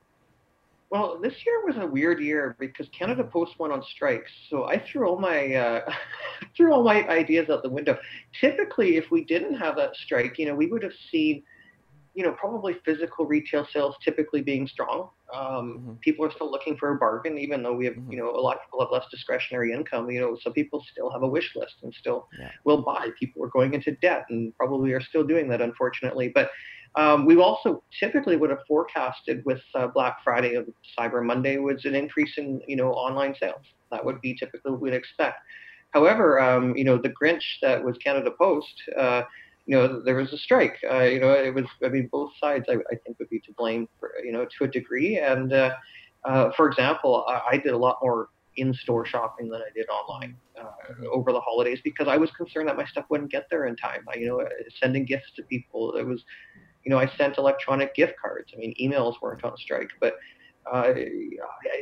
Well, 0.90 1.19
this 1.23 1.47
year 1.47 1.64
was 1.64 1.76
a 1.76 1.87
weird 1.87 2.21
year 2.21 2.57
because 2.59 2.88
Canada 2.88 3.25
Post 3.25 3.59
went 3.59 3.73
on 3.73 3.83
strike, 3.83 4.26
so 4.50 4.64
I 4.64 4.79
threw 4.79 5.09
all 5.09 5.19
my 5.19 5.55
uh, 5.55 5.90
threw 6.57 6.75
all 6.75 6.83
my 6.83 7.09
ideas 7.09 7.49
out 7.49 7.62
the 7.62 7.71
window. 7.71 7.97
Typically, 8.38 8.97
if 8.97 9.11
we 9.11 9.25
didn't 9.25 9.55
have 9.55 9.76
that 9.76 9.97
strike, 9.97 10.37
you 10.37 10.47
know, 10.47 10.55
we 10.55 10.67
would 10.67 10.83
have 10.83 10.93
seen 11.11 11.43
you 12.14 12.25
know, 12.25 12.33
probably 12.33 12.76
physical 12.85 13.25
retail 13.25 13.67
sales 13.73 13.95
typically 14.05 14.43
being 14.43 14.67
strong. 14.67 15.11
Um, 15.33 15.40
mm-hmm. 15.43 15.93
People 16.00 16.25
are 16.25 16.31
still 16.33 16.50
looking 16.50 16.76
for 16.76 16.90
a 16.90 16.97
bargain, 16.97 17.38
even 17.38 17.62
though 17.62 17.73
we 17.73 17.85
have, 17.85 17.95
mm-hmm. 17.95 18.12
you 18.12 18.19
know, 18.19 18.31
a 18.31 18.40
lot 18.40 18.57
of 18.57 18.62
people 18.62 18.81
have 18.81 18.90
less 18.90 19.05
discretionary 19.11 19.73
income. 19.73 20.11
You 20.11 20.21
know, 20.21 20.38
so 20.43 20.50
people 20.50 20.85
still 20.90 21.11
have 21.11 21.23
a 21.23 21.29
wish 21.29 21.52
list 21.55 21.75
and 21.83 21.95
still 21.95 22.29
yeah. 22.38 22.50
will 22.64 22.83
buy. 22.83 23.09
People 23.19 23.45
are 23.45 23.49
going 23.49 23.75
into 23.75 23.93
debt 23.97 24.25
and 24.31 24.57
probably 24.57 24.93
are 24.93 25.00
still 25.00 25.25
doing 25.25 25.49
that, 25.49 25.61
unfortunately. 25.61 26.33
But 26.35 26.50
um, 26.97 27.25
we 27.25 27.37
also 27.37 27.83
typically 27.99 28.37
would 28.37 28.50
have 28.50 28.67
forecasted 28.67 29.45
with 29.45 29.61
uh, 29.75 29.87
Black 29.87 30.19
Friday 30.25 30.57
and 30.57 30.73
Cyber 30.99 31.25
Monday 31.25 31.59
was 31.59 31.85
an 31.85 31.95
increase 31.95 32.37
in, 32.37 32.61
you 32.67 32.76
know, 32.76 32.90
online 32.90 33.35
sales. 33.38 33.62
That 33.93 34.05
would 34.05 34.21
be 34.21 34.35
typically 34.35 34.73
what 34.73 34.81
we'd 34.81 34.95
expect. 34.95 35.38
However, 35.90 36.40
um, 36.40 36.76
you 36.76 36.85
know, 36.85 36.99
the 36.99 37.11
Grinch 37.11 37.43
that 37.62 37.83
was 37.83 37.97
Canada 37.99 38.31
Post. 38.37 38.75
Uh, 38.97 39.23
you 39.71 39.77
know, 39.77 40.03
there 40.03 40.17
was 40.17 40.33
a 40.33 40.37
strike. 40.37 40.79
Uh, 40.91 41.03
you 41.03 41.21
know, 41.21 41.31
it 41.31 41.55
was, 41.55 41.65
I 41.85 41.91
mean, 41.91 42.09
both 42.11 42.33
sides, 42.41 42.65
I, 42.69 42.73
I 42.73 42.97
think, 43.05 43.21
would 43.21 43.31
be 43.31 43.39
to 43.39 43.53
blame, 43.57 43.89
for, 44.00 44.11
you 44.25 44.33
know, 44.33 44.45
to 44.59 44.65
a 44.65 44.67
degree. 44.67 45.19
And, 45.19 45.53
uh, 45.53 45.71
uh, 46.25 46.50
for 46.57 46.69
example, 46.69 47.25
I, 47.29 47.53
I 47.53 47.57
did 47.57 47.73
a 47.73 47.79
lot 47.79 47.99
more 48.03 48.31
in-store 48.57 49.07
shopping 49.07 49.49
than 49.49 49.61
I 49.61 49.71
did 49.73 49.87
online 49.89 50.37
uh, 50.61 51.07
over 51.12 51.31
the 51.31 51.39
holidays 51.39 51.79
because 51.85 52.09
I 52.09 52.17
was 52.17 52.33
concerned 52.33 52.69
that 52.69 52.77
my 52.77 52.85
stuff 52.85 53.05
wouldn't 53.11 53.31
get 53.31 53.47
there 53.49 53.67
in 53.67 53.77
time. 53.77 54.05
I, 54.12 54.19
you 54.19 54.27
know, 54.27 54.45
sending 54.83 55.05
gifts 55.05 55.31
to 55.37 55.45
people, 55.45 55.93
it 55.93 56.05
was, 56.05 56.25
you 56.83 56.91
know, 56.91 56.99
I 56.99 57.09
sent 57.17 57.39
electronic 57.39 57.95
gift 57.95 58.15
cards. 58.21 58.50
I 58.53 58.59
mean, 58.59 58.75
emails 58.83 59.23
weren't 59.23 59.45
on 59.45 59.57
strike, 59.57 59.91
but 60.00 60.15
uh, 60.73 60.95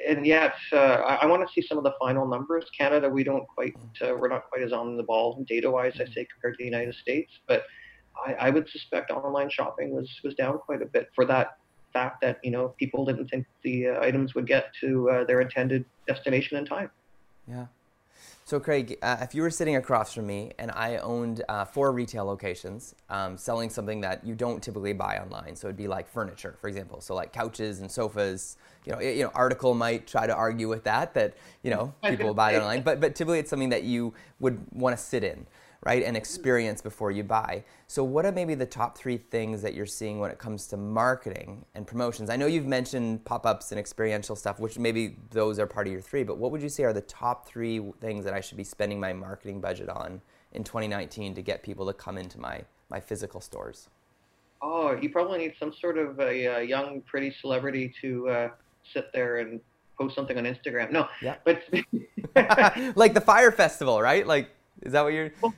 and 0.08 0.26
yet, 0.26 0.54
uh, 0.72 0.76
I, 0.76 1.14
I 1.16 1.26
want 1.26 1.46
to 1.46 1.52
see 1.52 1.66
some 1.66 1.78
of 1.78 1.84
the 1.84 1.94
final 1.98 2.26
numbers. 2.26 2.64
Canada, 2.76 3.08
we 3.08 3.22
don't 3.22 3.46
quite, 3.46 3.76
uh, 4.02 4.14
we're 4.18 4.28
not 4.28 4.48
quite 4.48 4.62
as 4.62 4.72
on 4.72 4.96
the 4.96 5.02
ball 5.02 5.44
data-wise, 5.46 5.94
I 5.96 6.06
say, 6.06 6.26
compared 6.32 6.54
to 6.54 6.58
the 6.58 6.64
United 6.64 6.94
States. 6.94 7.30
But 7.46 7.64
I, 8.26 8.34
I 8.34 8.50
would 8.50 8.68
suspect 8.68 9.10
online 9.10 9.50
shopping 9.50 9.90
was 9.94 10.08
was 10.24 10.34
down 10.34 10.58
quite 10.58 10.82
a 10.82 10.86
bit 10.86 11.08
for 11.14 11.24
that 11.26 11.58
fact 11.92 12.20
that 12.22 12.38
you 12.42 12.50
know 12.50 12.74
people 12.78 13.04
didn't 13.04 13.28
think 13.28 13.46
the 13.62 13.88
uh, 13.88 14.00
items 14.00 14.34
would 14.34 14.46
get 14.46 14.72
to 14.80 15.10
uh, 15.10 15.24
their 15.24 15.40
intended 15.40 15.84
destination 16.06 16.56
in 16.56 16.64
time. 16.64 16.90
Yeah. 17.46 17.66
So, 18.48 18.58
Craig, 18.58 18.96
uh, 19.02 19.18
if 19.20 19.34
you 19.34 19.42
were 19.42 19.50
sitting 19.50 19.76
across 19.76 20.14
from 20.14 20.26
me 20.26 20.52
and 20.58 20.70
I 20.70 20.96
owned 20.96 21.44
uh, 21.50 21.66
four 21.66 21.92
retail 21.92 22.24
locations 22.24 22.94
um, 23.10 23.36
selling 23.36 23.68
something 23.68 24.00
that 24.00 24.24
you 24.24 24.34
don't 24.34 24.62
typically 24.62 24.94
buy 24.94 25.18
online, 25.18 25.54
so 25.54 25.66
it'd 25.66 25.76
be 25.76 25.86
like 25.86 26.08
furniture, 26.08 26.56
for 26.58 26.66
example, 26.66 27.02
so 27.02 27.14
like 27.14 27.30
couches 27.30 27.80
and 27.80 27.90
sofas. 27.90 28.56
You 28.86 28.92
know, 28.92 29.00
you 29.00 29.22
know, 29.22 29.30
article 29.34 29.74
might 29.74 30.06
try 30.06 30.26
to 30.26 30.34
argue 30.34 30.66
with 30.66 30.84
that 30.84 31.12
that 31.12 31.34
you 31.62 31.70
know 31.70 31.92
people 32.02 32.32
buy 32.32 32.52
it 32.52 32.62
online, 32.62 32.80
but 32.80 33.02
but 33.02 33.14
typically 33.14 33.38
it's 33.38 33.50
something 33.50 33.68
that 33.68 33.82
you 33.82 34.14
would 34.40 34.58
want 34.72 34.96
to 34.96 35.02
sit 35.02 35.24
in 35.24 35.46
right, 35.84 36.02
and 36.02 36.16
experience 36.16 36.80
before 36.80 37.10
you 37.10 37.22
buy. 37.22 37.64
So, 37.86 38.02
what 38.02 38.26
are 38.26 38.32
maybe 38.32 38.54
the 38.54 38.66
top 38.66 38.98
three 38.98 39.16
things 39.16 39.62
that 39.62 39.74
you're 39.74 39.86
seeing 39.86 40.18
when 40.18 40.30
it 40.30 40.38
comes 40.38 40.66
to 40.68 40.76
marketing 40.76 41.64
and 41.74 41.86
promotions? 41.86 42.30
I 42.30 42.36
know 42.36 42.46
you've 42.46 42.66
mentioned 42.66 43.24
pop 43.24 43.46
ups 43.46 43.70
and 43.70 43.78
experiential 43.78 44.36
stuff, 44.36 44.58
which 44.58 44.78
maybe 44.78 45.16
those 45.30 45.58
are 45.58 45.66
part 45.66 45.86
of 45.86 45.92
your 45.92 46.02
three, 46.02 46.24
but 46.24 46.38
what 46.38 46.50
would 46.50 46.62
you 46.62 46.68
say 46.68 46.84
are 46.84 46.92
the 46.92 47.00
top 47.02 47.46
three 47.46 47.80
things 48.00 48.24
that 48.24 48.34
I 48.34 48.40
should 48.40 48.56
be 48.56 48.64
spending 48.64 49.00
my 49.00 49.12
marketing 49.12 49.60
budget 49.60 49.88
on 49.88 50.20
in 50.52 50.64
2019 50.64 51.34
to 51.34 51.42
get 51.42 51.62
people 51.62 51.86
to 51.86 51.92
come 51.92 52.18
into 52.18 52.38
my, 52.40 52.62
my 52.90 53.00
physical 53.00 53.40
stores? 53.40 53.88
Oh, 54.60 54.96
you 55.00 55.10
probably 55.10 55.38
need 55.38 55.54
some 55.58 55.72
sort 55.80 55.98
of 55.98 56.18
a, 56.18 56.46
a 56.46 56.62
young, 56.62 57.00
pretty 57.02 57.32
celebrity 57.40 57.94
to 58.00 58.28
uh, 58.28 58.48
sit 58.92 59.12
there 59.12 59.38
and 59.38 59.60
post 59.96 60.14
something 60.14 60.36
on 60.36 60.44
Instagram. 60.44 60.90
No, 60.90 61.08
yeah. 61.22 61.36
but 61.44 61.62
like 62.96 63.14
the 63.14 63.20
Fyre 63.20 63.52
Festival, 63.52 64.00
right? 64.00 64.26
Like 64.26 64.50
is 64.82 64.92
that 64.92 65.02
what 65.02 65.12
you're? 65.12 65.30
Well, 65.40 65.54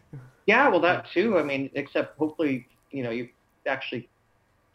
yeah, 0.47 0.69
well, 0.69 0.81
that 0.81 1.07
too. 1.13 1.39
I 1.39 1.43
mean, 1.43 1.71
except 1.75 2.19
hopefully, 2.19 2.67
you 2.91 3.03
know, 3.03 3.11
you 3.11 3.29
actually 3.67 4.09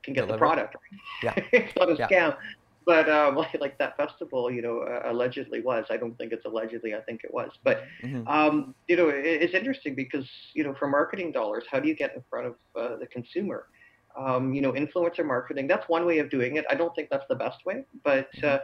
can 0.04 0.14
get 0.14 0.22
Deliver. 0.22 0.34
the 0.34 0.38
product. 0.38 0.76
Yeah, 1.24 1.34
it's 1.52 1.76
not 1.76 1.90
a 1.90 1.96
yeah. 1.96 2.08
scam. 2.08 2.38
But 2.86 3.10
um, 3.10 3.36
like, 3.36 3.60
like 3.60 3.78
that 3.80 3.98
festival, 3.98 4.52
you 4.52 4.62
know, 4.62 4.80
uh, 4.80 5.12
allegedly 5.12 5.62
was. 5.62 5.86
I 5.90 5.98
don't 5.98 6.18
think 6.18 6.32
it's 6.32 6.46
allegedly. 6.46 6.94
I 6.94 7.02
think 7.02 7.24
it 7.24 7.34
was. 7.34 7.52
But 7.64 7.84
mm-hmm. 8.04 8.28
um, 8.28 8.76
you 8.88 8.96
know, 8.96 9.10
it, 9.10 9.26
it's 9.26 9.54
interesting 9.54 9.96
because 9.96 10.26
you 10.54 10.64
know, 10.64 10.76
for 10.78 10.88
marketing 10.88 11.32
dollars, 11.32 11.64
how 11.70 11.80
do 11.80 11.88
you 11.88 11.96
get 11.96 12.16
in 12.16 12.24
front 12.30 12.48
of 12.48 12.56
uh, 12.76 12.98
the 12.98 13.08
consumer? 13.08 13.68
Um, 14.18 14.54
you 14.54 14.62
know, 14.62 14.72
influencer 14.72 15.26
marketing. 15.26 15.68
That's 15.68 15.90
one 15.90 16.06
way 16.06 16.20
of 16.20 16.30
doing 16.30 16.56
it. 16.56 16.64
I 16.70 16.76
don't 16.76 16.96
think 16.96 17.10
that's 17.10 17.26
the 17.28 17.36
best 17.36 17.66
way, 17.66 17.86
but 18.04 18.34
mm-hmm. 18.36 18.46
uh, 18.46 18.58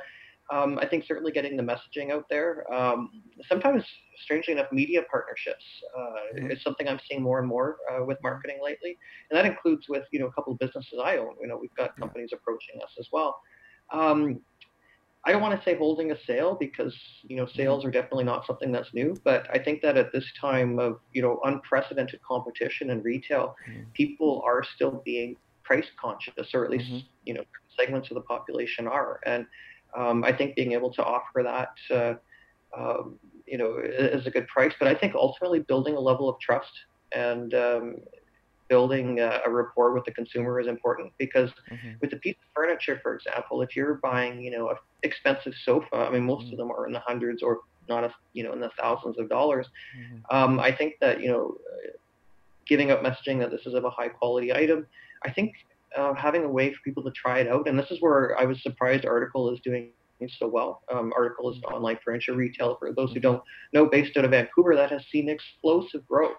um, 0.51 0.79
I 0.79 0.87
think 0.87 1.05
certainly 1.07 1.31
getting 1.31 1.55
the 1.55 1.63
messaging 1.63 2.11
out 2.11 2.25
there. 2.29 2.71
Um, 2.73 3.09
sometimes, 3.47 3.83
strangely 4.23 4.53
enough, 4.53 4.71
media 4.71 5.01
partnerships 5.09 5.63
uh, 5.97 6.37
mm-hmm. 6.37 6.51
is 6.51 6.61
something 6.63 6.87
I'm 6.87 6.99
seeing 7.09 7.21
more 7.21 7.39
and 7.39 7.47
more 7.47 7.77
uh, 7.91 8.03
with 8.03 8.17
marketing 8.21 8.59
lately, 8.63 8.97
and 9.29 9.37
that 9.37 9.45
includes 9.45 9.87
with 9.87 10.03
you 10.11 10.19
know 10.19 10.27
a 10.27 10.31
couple 10.33 10.53
of 10.53 10.59
businesses 10.59 10.99
I 11.03 11.17
own. 11.17 11.35
You 11.39 11.47
know, 11.47 11.57
we've 11.57 11.75
got 11.75 11.97
companies 11.97 12.31
approaching 12.33 12.81
us 12.83 12.91
as 12.99 13.07
well. 13.11 13.39
Um, 13.93 14.41
I 15.23 15.31
don't 15.31 15.41
want 15.41 15.57
to 15.57 15.63
say 15.63 15.77
holding 15.77 16.11
a 16.11 16.17
sale 16.25 16.57
because 16.59 16.95
you 17.23 17.37
know 17.37 17.45
sales 17.45 17.79
mm-hmm. 17.79 17.89
are 17.89 17.91
definitely 17.91 18.23
not 18.23 18.45
something 18.45 18.71
that's 18.71 18.93
new, 18.93 19.15
but 19.23 19.47
I 19.53 19.59
think 19.59 19.81
that 19.83 19.97
at 19.97 20.11
this 20.11 20.25
time 20.39 20.79
of 20.79 20.99
you 21.13 21.21
know 21.21 21.39
unprecedented 21.45 22.21
competition 22.23 22.89
in 22.89 23.01
retail, 23.03 23.55
mm-hmm. 23.69 23.83
people 23.93 24.41
are 24.45 24.63
still 24.75 25.01
being 25.05 25.37
price 25.63 25.85
conscious, 25.99 26.53
or 26.53 26.65
at 26.65 26.71
least 26.71 26.87
mm-hmm. 26.87 27.07
you 27.25 27.35
know 27.35 27.43
segments 27.77 28.09
of 28.09 28.15
the 28.15 28.21
population 28.21 28.87
are, 28.87 29.19
and 29.25 29.45
um, 29.97 30.23
I 30.23 30.31
think 30.31 30.55
being 30.55 30.73
able 30.73 30.91
to 30.93 31.03
offer 31.03 31.43
that, 31.43 31.73
uh, 31.93 32.13
um, 32.77 33.19
you 33.45 33.57
know, 33.57 33.77
is 33.83 34.25
a 34.25 34.31
good 34.31 34.47
price. 34.47 34.73
But 34.79 34.87
I 34.87 34.95
think 34.95 35.15
ultimately 35.15 35.59
building 35.59 35.95
a 35.95 35.99
level 35.99 36.29
of 36.29 36.39
trust 36.39 36.71
and 37.13 37.53
um, 37.53 37.95
building 38.69 39.19
a, 39.19 39.41
a, 39.45 39.49
rapport 39.49 39.93
with 39.93 40.05
the 40.05 40.11
consumer 40.11 40.59
is 40.61 40.67
important 40.67 41.11
because 41.17 41.49
mm-hmm. 41.69 41.91
with 41.99 42.13
a 42.13 42.15
piece 42.17 42.37
of 42.37 42.53
furniture, 42.55 42.99
for 43.03 43.15
example, 43.15 43.61
if 43.61 43.75
you're 43.75 43.95
buying, 43.95 44.41
you 44.41 44.49
know, 44.49 44.69
an 44.69 44.77
expensive 45.03 45.53
sofa, 45.65 45.95
I 45.95 46.09
mean, 46.09 46.23
most 46.23 46.45
mm-hmm. 46.45 46.53
of 46.53 46.57
them 46.57 46.71
are 46.71 46.87
in 46.87 46.93
the 46.93 47.01
hundreds 47.01 47.43
or 47.43 47.59
not, 47.89 48.05
a, 48.05 48.13
you 48.31 48.43
know, 48.43 48.53
in 48.53 48.61
the 48.61 48.71
thousands 48.79 49.19
of 49.19 49.27
dollars. 49.27 49.67
Mm-hmm. 49.99 50.35
Um, 50.35 50.59
I 50.59 50.71
think 50.71 50.93
that, 51.01 51.21
you 51.21 51.27
know, 51.27 51.57
giving 52.65 52.91
up 52.91 53.03
messaging 53.03 53.39
that 53.39 53.51
this 53.51 53.65
is 53.65 53.73
of 53.73 53.83
a 53.83 53.89
high 53.89 54.07
quality 54.07 54.53
item, 54.53 54.87
I 55.25 55.31
think 55.31 55.53
uh, 55.97 56.13
having 56.13 56.43
a 56.43 56.49
way 56.49 56.73
for 56.73 56.79
people 56.83 57.03
to 57.03 57.11
try 57.11 57.39
it 57.39 57.47
out. 57.47 57.67
And 57.67 57.77
this 57.77 57.91
is 57.91 58.01
where 58.01 58.37
I 58.39 58.45
was 58.45 58.61
surprised 58.63 59.05
Article 59.05 59.53
is 59.53 59.59
doing 59.63 59.91
so 60.39 60.47
well. 60.47 60.81
Um, 60.91 61.11
Article 61.15 61.51
is 61.51 61.57
an 61.57 61.63
online 61.63 61.97
furniture 62.03 62.33
retail 62.33 62.77
for 62.77 62.93
those 62.93 63.11
who 63.13 63.19
don't 63.19 63.41
know, 63.73 63.87
based 63.87 64.15
out 64.17 64.25
of 64.25 64.31
Vancouver, 64.31 64.75
that 64.75 64.91
has 64.91 65.03
seen 65.11 65.29
explosive 65.29 66.07
growth. 66.07 66.37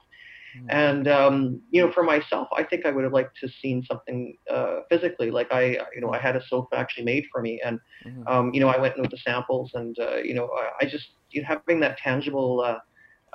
Mm-hmm. 0.57 0.67
And 0.71 1.09
um, 1.09 1.61
you 1.71 1.85
know, 1.85 1.93
for 1.93 2.03
myself, 2.03 2.49
I 2.57 2.62
think 2.62 2.85
I 2.85 2.91
would 2.91 3.05
have 3.05 3.12
liked 3.12 3.38
to 3.41 3.49
seen 3.49 3.85
something 3.85 4.37
uh, 4.51 4.81
physically. 4.91 5.31
Like 5.31 5.49
I, 5.51 5.79
you 5.95 6.01
know, 6.01 6.12
I 6.12 6.19
had 6.19 6.37
a 6.37 6.47
sofa 6.47 6.77
actually 6.77 7.05
made 7.05 7.25
for 7.33 7.41
me, 7.41 7.61
and 7.65 7.81
mm-hmm. 8.05 8.29
um, 8.29 8.55
you 8.55 8.61
know, 8.61 8.69
I 8.69 8.79
went 8.79 8.99
with 8.99 9.11
the 9.11 9.17
samples, 9.17 9.71
and 9.75 9.99
uh, 9.99 10.17
you 10.17 10.35
know, 10.35 10.51
I, 10.55 10.85
I 10.85 10.88
just 10.88 11.09
you 11.31 11.41
know, 11.43 11.49
having 11.49 11.81
that 11.81 11.97
tangible 11.99 12.61
uh, 12.61 12.79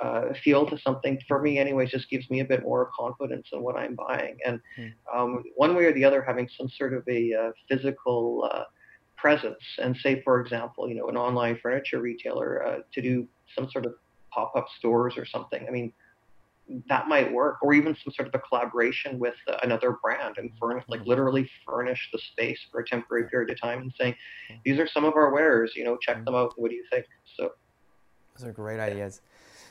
uh, 0.00 0.32
feel 0.44 0.66
to 0.66 0.78
something 0.78 1.18
for 1.26 1.40
me 1.42 1.58
anyways 1.58 1.90
just 1.90 2.08
gives 2.08 2.28
me 2.30 2.40
a 2.40 2.44
bit 2.44 2.62
more 2.62 2.90
confidence 2.98 3.48
in 3.52 3.62
what 3.62 3.76
I'm 3.76 3.94
buying. 3.94 4.36
And 4.44 4.60
mm. 4.78 4.92
um, 5.12 5.42
one 5.56 5.74
way 5.74 5.84
or 5.84 5.92
the 5.92 6.04
other, 6.04 6.22
having 6.22 6.48
some 6.56 6.68
sort 6.68 6.94
of 6.94 7.02
a 7.08 7.34
uh, 7.34 7.50
physical 7.68 8.48
uh, 8.52 8.64
presence, 9.16 9.62
and 9.82 9.96
say 9.96 10.22
for 10.22 10.40
example, 10.40 10.88
you 10.88 10.94
know, 10.94 11.08
an 11.08 11.16
online 11.16 11.58
furniture 11.62 12.00
retailer 12.00 12.64
uh, 12.64 12.78
to 12.92 13.02
do 13.02 13.26
some 13.56 13.68
sort 13.70 13.86
of 13.86 13.94
pop-up 14.30 14.66
stores 14.78 15.14
or 15.16 15.26
something. 15.26 15.66
I 15.66 15.70
mean, 15.70 15.92
that 16.88 17.08
might 17.08 17.32
work, 17.32 17.56
or 17.62 17.72
even 17.72 17.96
some 18.04 18.12
sort 18.12 18.28
of 18.28 18.34
a 18.34 18.38
collaboration 18.40 19.18
with 19.18 19.34
uh, 19.48 19.56
another 19.62 19.96
brand 20.02 20.36
and 20.38 20.50
furnish, 20.60 20.84
like 20.88 21.00
hmm. 21.00 21.08
literally 21.08 21.50
furnish 21.66 22.08
the 22.12 22.18
space 22.32 22.58
for 22.70 22.80
a 22.80 22.86
temporary 22.86 23.28
period 23.28 23.50
of 23.50 23.60
time 23.60 23.80
and 23.80 23.92
saying, 23.98 24.14
hmm. 24.48 24.56
these 24.64 24.78
are 24.78 24.86
some 24.86 25.04
of 25.04 25.14
our 25.14 25.32
wares, 25.32 25.72
you 25.74 25.84
know, 25.84 25.96
check 25.96 26.18
hmm. 26.18 26.24
them 26.24 26.34
out. 26.34 26.52
What 26.56 26.70
do 26.70 26.76
you 26.76 26.84
think? 26.90 27.06
So, 27.36 27.52
those 28.36 28.48
are 28.48 28.52
great 28.52 28.80
ideas. 28.80 29.22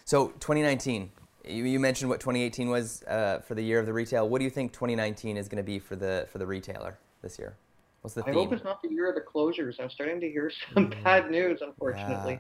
So 0.08 0.28
2019, 0.40 1.12
you, 1.50 1.66
you 1.66 1.82
mentioned 1.82 2.10
what 2.10 2.22
2018 2.22 2.70
was 2.70 3.04
uh, 3.04 3.40
for 3.40 3.56
the 3.56 3.62
year 3.62 3.78
of 3.78 3.86
the 3.86 3.92
retail. 3.92 4.30
What 4.30 4.40
do 4.40 4.46
you 4.46 4.50
think 4.50 4.72
2019 4.72 5.36
is 5.36 5.50
going 5.50 5.58
to 5.58 5.64
be 5.64 5.80
for 5.80 5.98
the 5.98 6.26
for 6.32 6.38
the 6.38 6.48
retailer 6.48 6.98
this 7.22 7.38
year? 7.38 7.58
What's 8.00 8.14
the 8.14 8.22
I 8.22 8.28
theme? 8.28 8.36
hope 8.36 8.54
it's 8.54 8.64
not 8.64 8.82
the 8.82 8.88
year 8.88 9.10
of 9.10 9.16
the 9.16 9.22
closures. 9.22 9.82
I'm 9.82 9.90
starting 9.90 10.22
to 10.22 10.30
hear 10.32 10.50
some 10.74 10.92
Mm. 10.92 11.04
bad 11.04 11.30
news, 11.30 11.62
unfortunately. 11.62 12.40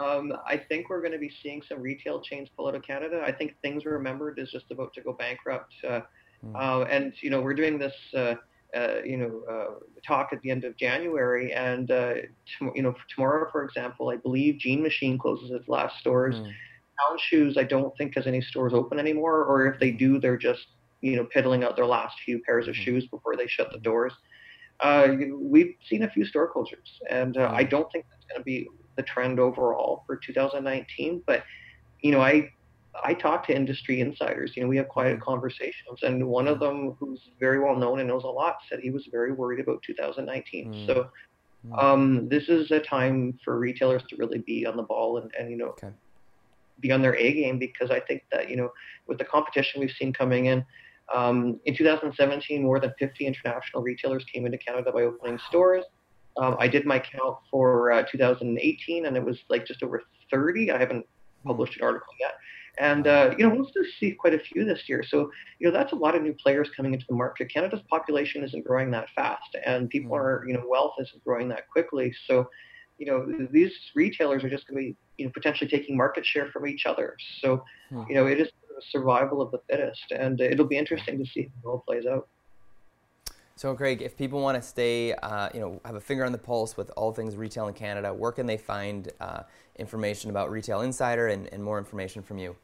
Um, 0.00 0.32
I 0.44 0.56
think 0.56 0.90
we're 0.90 1.00
going 1.00 1.12
to 1.12 1.18
be 1.20 1.30
seeing 1.40 1.62
some 1.62 1.80
retail 1.80 2.20
chains 2.20 2.48
pull 2.56 2.66
out 2.66 2.74
of 2.74 2.82
Canada. 2.82 3.22
I 3.24 3.30
think 3.30 3.54
Things 3.62 3.84
Remembered 3.84 4.40
is 4.40 4.50
just 4.50 4.68
about 4.72 4.92
to 4.94 5.00
go 5.00 5.12
bankrupt. 5.12 5.72
Uh, 5.88 6.00
Mm. 6.44 6.54
uh, 6.56 6.84
and, 6.84 7.12
you 7.20 7.30
know, 7.30 7.40
we're 7.40 7.54
doing 7.54 7.78
this, 7.78 7.94
uh, 8.14 8.34
uh, 8.76 8.98
you 9.04 9.16
know, 9.16 9.42
uh, 9.50 9.74
talk 10.06 10.28
at 10.32 10.40
the 10.42 10.50
end 10.52 10.62
of 10.64 10.76
January. 10.76 11.52
And, 11.52 11.90
uh, 11.90 12.14
tom- 12.58 12.70
you 12.76 12.82
know, 12.82 12.94
tomorrow, 13.12 13.48
for 13.50 13.64
example, 13.64 14.08
I 14.10 14.16
believe 14.16 14.58
Jean 14.58 14.80
Machine 14.82 15.16
closes 15.18 15.50
its 15.52 15.68
last 15.68 15.98
stores. 15.98 16.36
Mm. 16.36 16.52
Town 16.98 17.18
Shoes, 17.18 17.56
I 17.56 17.64
don't 17.64 17.96
think 17.96 18.14
has 18.16 18.26
any 18.26 18.40
stores 18.40 18.72
open 18.74 18.98
anymore, 18.98 19.44
or 19.44 19.66
if 19.66 19.80
they 19.80 19.90
do, 19.90 20.18
they're 20.18 20.36
just 20.36 20.66
you 21.00 21.16
know 21.16 21.26
piddling 21.26 21.62
out 21.64 21.76
their 21.76 21.86
last 21.86 22.16
few 22.24 22.40
pairs 22.42 22.66
of 22.66 22.74
Mhm. 22.74 22.84
shoes 22.84 23.06
before 23.08 23.36
they 23.36 23.46
shut 23.46 23.70
the 23.72 23.78
doors. 23.78 24.12
Uh, 24.80 25.16
we've 25.40 25.74
seen 25.88 26.02
a 26.04 26.10
few 26.10 26.24
store 26.24 26.52
closures, 26.52 26.90
and 27.10 27.36
uh, 27.36 27.50
I 27.52 27.64
don't 27.64 27.90
think 27.92 28.04
that's 28.10 28.24
going 28.26 28.40
to 28.40 28.44
be 28.44 28.68
the 28.96 29.02
trend 29.02 29.40
overall 29.40 30.04
for 30.06 30.16
2019. 30.16 31.22
But 31.26 31.44
you 32.02 32.12
know, 32.12 32.20
I 32.20 32.50
I 33.04 33.14
talk 33.14 33.46
to 33.46 33.54
industry 33.54 34.00
insiders. 34.00 34.52
You 34.56 34.62
know, 34.62 34.68
we 34.68 34.76
have 34.76 34.88
quiet 34.88 35.20
conversations, 35.20 36.02
and 36.02 36.26
one 36.26 36.48
of 36.48 36.58
them, 36.58 36.96
who's 36.98 37.20
very 37.38 37.60
well 37.60 37.76
known 37.76 38.00
and 38.00 38.08
knows 38.08 38.24
a 38.24 38.28
lot, 38.28 38.56
said 38.68 38.80
he 38.80 38.90
was 38.90 39.06
very 39.10 39.32
worried 39.32 39.60
about 39.60 39.82
2019. 39.82 40.72
Mm. 40.72 40.86
So. 40.86 41.10
Um, 41.76 42.28
this 42.28 42.48
is 42.48 42.70
a 42.70 42.78
time 42.78 43.38
for 43.44 43.58
retailers 43.58 44.02
to 44.08 44.16
really 44.16 44.38
be 44.38 44.64
on 44.64 44.76
the 44.76 44.84
ball 44.84 45.18
and, 45.18 45.30
and 45.38 45.50
you 45.50 45.56
know 45.56 45.70
Okay. 45.70 45.92
Be 46.80 46.92
on 46.92 47.02
their 47.02 47.16
A 47.16 47.32
game 47.32 47.58
because 47.58 47.90
I 47.90 48.00
think 48.00 48.24
that 48.32 48.48
you 48.50 48.56
know 48.56 48.70
with 49.06 49.18
the 49.18 49.24
competition 49.24 49.80
we've 49.80 49.90
seen 49.98 50.12
coming 50.12 50.46
in, 50.46 50.64
um, 51.14 51.58
in 51.64 51.76
2017 51.76 52.62
more 52.62 52.80
than 52.80 52.92
50 52.98 53.26
international 53.26 53.82
retailers 53.82 54.24
came 54.32 54.46
into 54.46 54.58
Canada 54.58 54.92
by 54.92 55.02
opening 55.02 55.38
stores. 55.48 55.84
Um, 56.36 56.56
I 56.58 56.68
did 56.68 56.86
my 56.86 56.98
count 56.98 57.36
for 57.50 57.90
uh, 57.90 58.04
2018 58.10 59.06
and 59.06 59.16
it 59.16 59.24
was 59.24 59.38
like 59.48 59.66
just 59.66 59.82
over 59.82 60.02
30. 60.30 60.70
I 60.70 60.78
haven't 60.78 61.04
published 61.44 61.76
an 61.76 61.84
article 61.84 62.12
yet. 62.20 62.34
And 62.78 63.06
uh, 63.08 63.34
you 63.36 63.48
know, 63.48 63.54
we'll 63.54 63.68
still 63.68 63.82
see 63.98 64.12
quite 64.12 64.34
a 64.34 64.38
few 64.38 64.64
this 64.64 64.82
year. 64.86 65.02
So 65.06 65.30
you 65.58 65.66
know, 65.68 65.76
that's 65.76 65.92
a 65.92 65.96
lot 65.96 66.14
of 66.14 66.22
new 66.22 66.34
players 66.34 66.68
coming 66.76 66.94
into 66.94 67.06
the 67.08 67.16
market. 67.16 67.52
Canada's 67.52 67.80
population 67.90 68.44
isn't 68.44 68.64
growing 68.64 68.90
that 68.92 69.08
fast, 69.16 69.56
and 69.66 69.90
people 69.90 70.12
Mm. 70.12 70.20
are 70.20 70.44
you 70.46 70.54
know, 70.54 70.62
wealth 70.68 70.94
isn't 71.00 71.24
growing 71.24 71.48
that 71.48 71.68
quickly. 71.68 72.14
So 72.26 72.48
you 72.98 73.06
know, 73.06 73.48
these 73.50 73.72
retailers 73.94 74.44
are 74.44 74.50
just 74.50 74.66
going 74.66 74.82
to 74.82 74.90
be 74.90 74.96
you 75.16 75.26
know 75.26 75.32
potentially 75.32 75.70
taking 75.70 75.96
market 75.96 76.26
share 76.26 76.50
from 76.52 76.66
each 76.66 76.84
other. 76.86 77.16
So 77.40 77.62
Hmm. 77.90 78.02
you 78.08 78.14
know, 78.14 78.26
it 78.26 78.40
is 78.40 78.48
survival 78.90 79.42
of 79.42 79.50
the 79.50 79.58
fittest, 79.68 80.12
and 80.12 80.40
it'll 80.40 80.66
be 80.66 80.78
interesting 80.78 81.18
to 81.18 81.26
see 81.26 81.42
how 81.42 81.48
it 81.70 81.72
all 81.72 81.80
plays 81.80 82.06
out. 82.06 82.28
So, 83.56 83.74
Craig, 83.74 84.02
if 84.02 84.16
people 84.16 84.40
want 84.40 84.54
to 84.54 84.62
stay, 84.62 85.14
uh, 85.14 85.48
you 85.52 85.58
know, 85.58 85.80
have 85.84 85.96
a 85.96 86.00
finger 86.00 86.24
on 86.24 86.30
the 86.30 86.38
pulse 86.38 86.76
with 86.76 86.92
all 86.96 87.12
things 87.12 87.36
retail 87.36 87.66
in 87.66 87.74
Canada, 87.74 88.14
where 88.14 88.30
can 88.30 88.46
they 88.46 88.56
find 88.56 89.10
uh, 89.20 89.42
information 89.76 90.30
about 90.30 90.52
Retail 90.52 90.82
Insider 90.82 91.26
and, 91.26 91.52
and 91.52 91.64
more 91.64 91.76
information 91.76 92.22
from 92.22 92.38
you? 92.38 92.54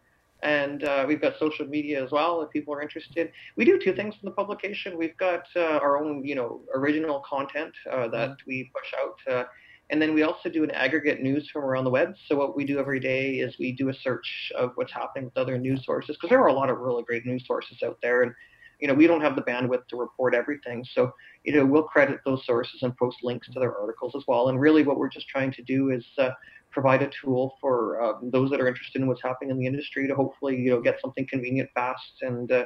and 0.44 0.84
uh, 0.84 1.06
we've 1.08 1.22
got 1.22 1.40
social 1.40 1.66
media 1.66 2.04
as 2.04 2.12
well 2.12 2.42
if 2.42 2.52
people 2.52 2.74
are 2.74 2.82
interested. 2.82 3.32
We 3.56 3.64
do 3.66 3.80
two 3.80 3.94
things 3.94 4.14
in 4.22 4.26
the 4.26 4.36
publication. 4.36 4.98
We've 4.98 5.18
got 5.18 5.46
uh, 5.56 5.80
our 5.82 5.98
own, 5.98 6.26
you 6.26 6.36
know, 6.36 6.62
original 6.76 7.24
content 7.28 7.74
uh, 7.90 8.10
that 8.10 8.38
we 8.46 8.70
push 8.76 8.94
out, 9.02 9.34
uh, 9.34 9.46
and 9.90 10.02
then 10.02 10.14
we 10.14 10.24
also 10.24 10.50
do 10.50 10.64
an 10.64 10.72
aggregate 10.72 11.22
news 11.22 11.50
from 11.52 11.64
around 11.64 11.86
the 11.86 11.90
web. 11.90 12.16
So 12.28 12.36
what 12.36 12.56
we 12.56 12.66
do 12.66 12.78
every 12.78 13.00
day 13.00 13.36
is 13.36 13.56
we 13.58 13.72
do 13.72 13.90
a 13.90 13.94
search 13.94 14.52
of 14.58 14.72
what's 14.76 14.92
happening 14.92 15.26
with 15.26 15.38
other 15.38 15.58
news 15.58 15.86
sources 15.86 16.16
because 16.18 16.30
there 16.30 16.42
are 16.42 16.48
a 16.48 16.54
lot 16.54 16.70
of 16.70 16.80
really 16.80 17.04
great 17.04 17.26
news 17.26 17.46
sources 17.48 17.78
out 17.84 17.98
there, 18.02 18.24
and 18.24 18.34
you 18.80 18.88
know, 18.90 18.94
we 18.94 19.08
don't 19.08 19.22
have 19.22 19.38
the 19.38 19.44
bandwidth 19.44 19.88
to 19.88 19.96
report 19.96 20.36
everything. 20.36 20.86
So 20.94 21.14
you 21.46 21.56
know, 21.56 21.66
we'll 21.66 21.84
credit 21.84 22.20
those 22.26 22.46
sources 22.46 22.82
and 22.82 22.96
post 22.98 23.18
links 23.24 23.48
to 23.54 23.60
their 23.60 23.78
articles 23.78 24.14
as 24.16 24.24
well. 24.28 24.50
And 24.50 24.60
really, 24.60 24.84
what 24.84 24.98
we're 24.98 25.10
just 25.10 25.30
trying 25.30 25.54
to 25.54 25.62
do 25.62 25.92
is 25.92 26.06
uh, 26.18 26.32
provide 26.74 27.02
a 27.04 27.10
tool 27.22 27.56
for 27.62 28.02
uh, 28.02 28.14
those 28.24 28.50
that 28.52 28.60
are 28.60 28.68
interested 28.68 29.02
in 29.02 29.08
what's 29.08 29.22
happening 29.22 29.52
in 29.52 29.58
the 29.58 29.66
industry 29.68 30.08
to 30.08 30.16
hopefully, 30.16 30.58
you 30.58 30.72
know, 30.72 30.82
get 30.82 31.00
something 31.02 31.26
convenient, 31.30 31.70
fast, 31.74 32.22
and 32.22 32.52
uh, 32.52 32.66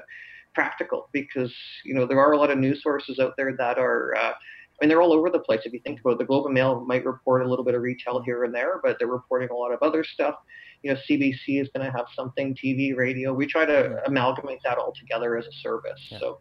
practical. 0.55 1.09
Because 1.13 1.53
you 1.85 1.93
know, 1.93 2.05
there 2.07 2.19
are 2.19 2.31
a 2.31 2.37
lot 2.37 2.49
of 2.49 2.57
news 2.57 2.81
sources 2.81 3.19
out 3.19 3.33
there 3.37 3.55
that 3.57 3.77
are. 3.77 4.15
Uh, 4.15 4.33
I 4.79 4.85
mean, 4.85 4.89
they're 4.89 5.01
all 5.01 5.13
over 5.13 5.31
the 5.31 5.39
place. 5.39 5.61
If 5.65 5.73
you 5.73 5.79
think 5.83 5.99
about 6.01 6.11
it, 6.11 6.17
the 6.19 6.25
Globe 6.25 6.45
and 6.45 6.53
Mail 6.53 6.85
might 6.85 7.03
report 7.03 7.41
a 7.43 7.49
little 7.49 7.65
bit 7.65 7.73
of 7.73 7.81
retail 7.81 8.21
here 8.21 8.43
and 8.43 8.53
there, 8.53 8.79
but 8.83 8.97
they're 8.99 9.07
reporting 9.07 9.49
a 9.49 9.55
lot 9.55 9.71
of 9.71 9.79
other 9.81 10.03
stuff. 10.03 10.35
You 10.83 10.93
know, 10.93 10.99
CBC 11.09 11.59
is 11.59 11.67
going 11.75 11.83
to 11.83 11.91
have 11.91 12.05
something, 12.15 12.55
TV, 12.55 12.95
radio. 12.95 13.33
We 13.33 13.47
try 13.47 13.65
to 13.65 13.99
amalgamate 14.05 14.59
that 14.63 14.77
all 14.77 14.93
together 14.93 15.35
as 15.35 15.47
a 15.47 15.51
service. 15.63 15.99
Yeah. 16.11 16.19
So, 16.19 16.39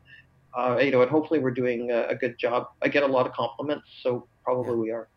uh, 0.54 0.76
you 0.82 0.90
know, 0.90 1.00
and 1.00 1.10
hopefully 1.10 1.40
we're 1.40 1.50
doing 1.50 1.90
a, 1.90 2.08
a 2.08 2.14
good 2.14 2.38
job. 2.38 2.66
I 2.82 2.88
get 2.88 3.02
a 3.04 3.06
lot 3.06 3.26
of 3.26 3.32
compliments, 3.32 3.86
so 4.02 4.28
probably 4.44 4.72
Yeah. 4.72 4.82
we 4.82 4.90
are. 4.90 5.08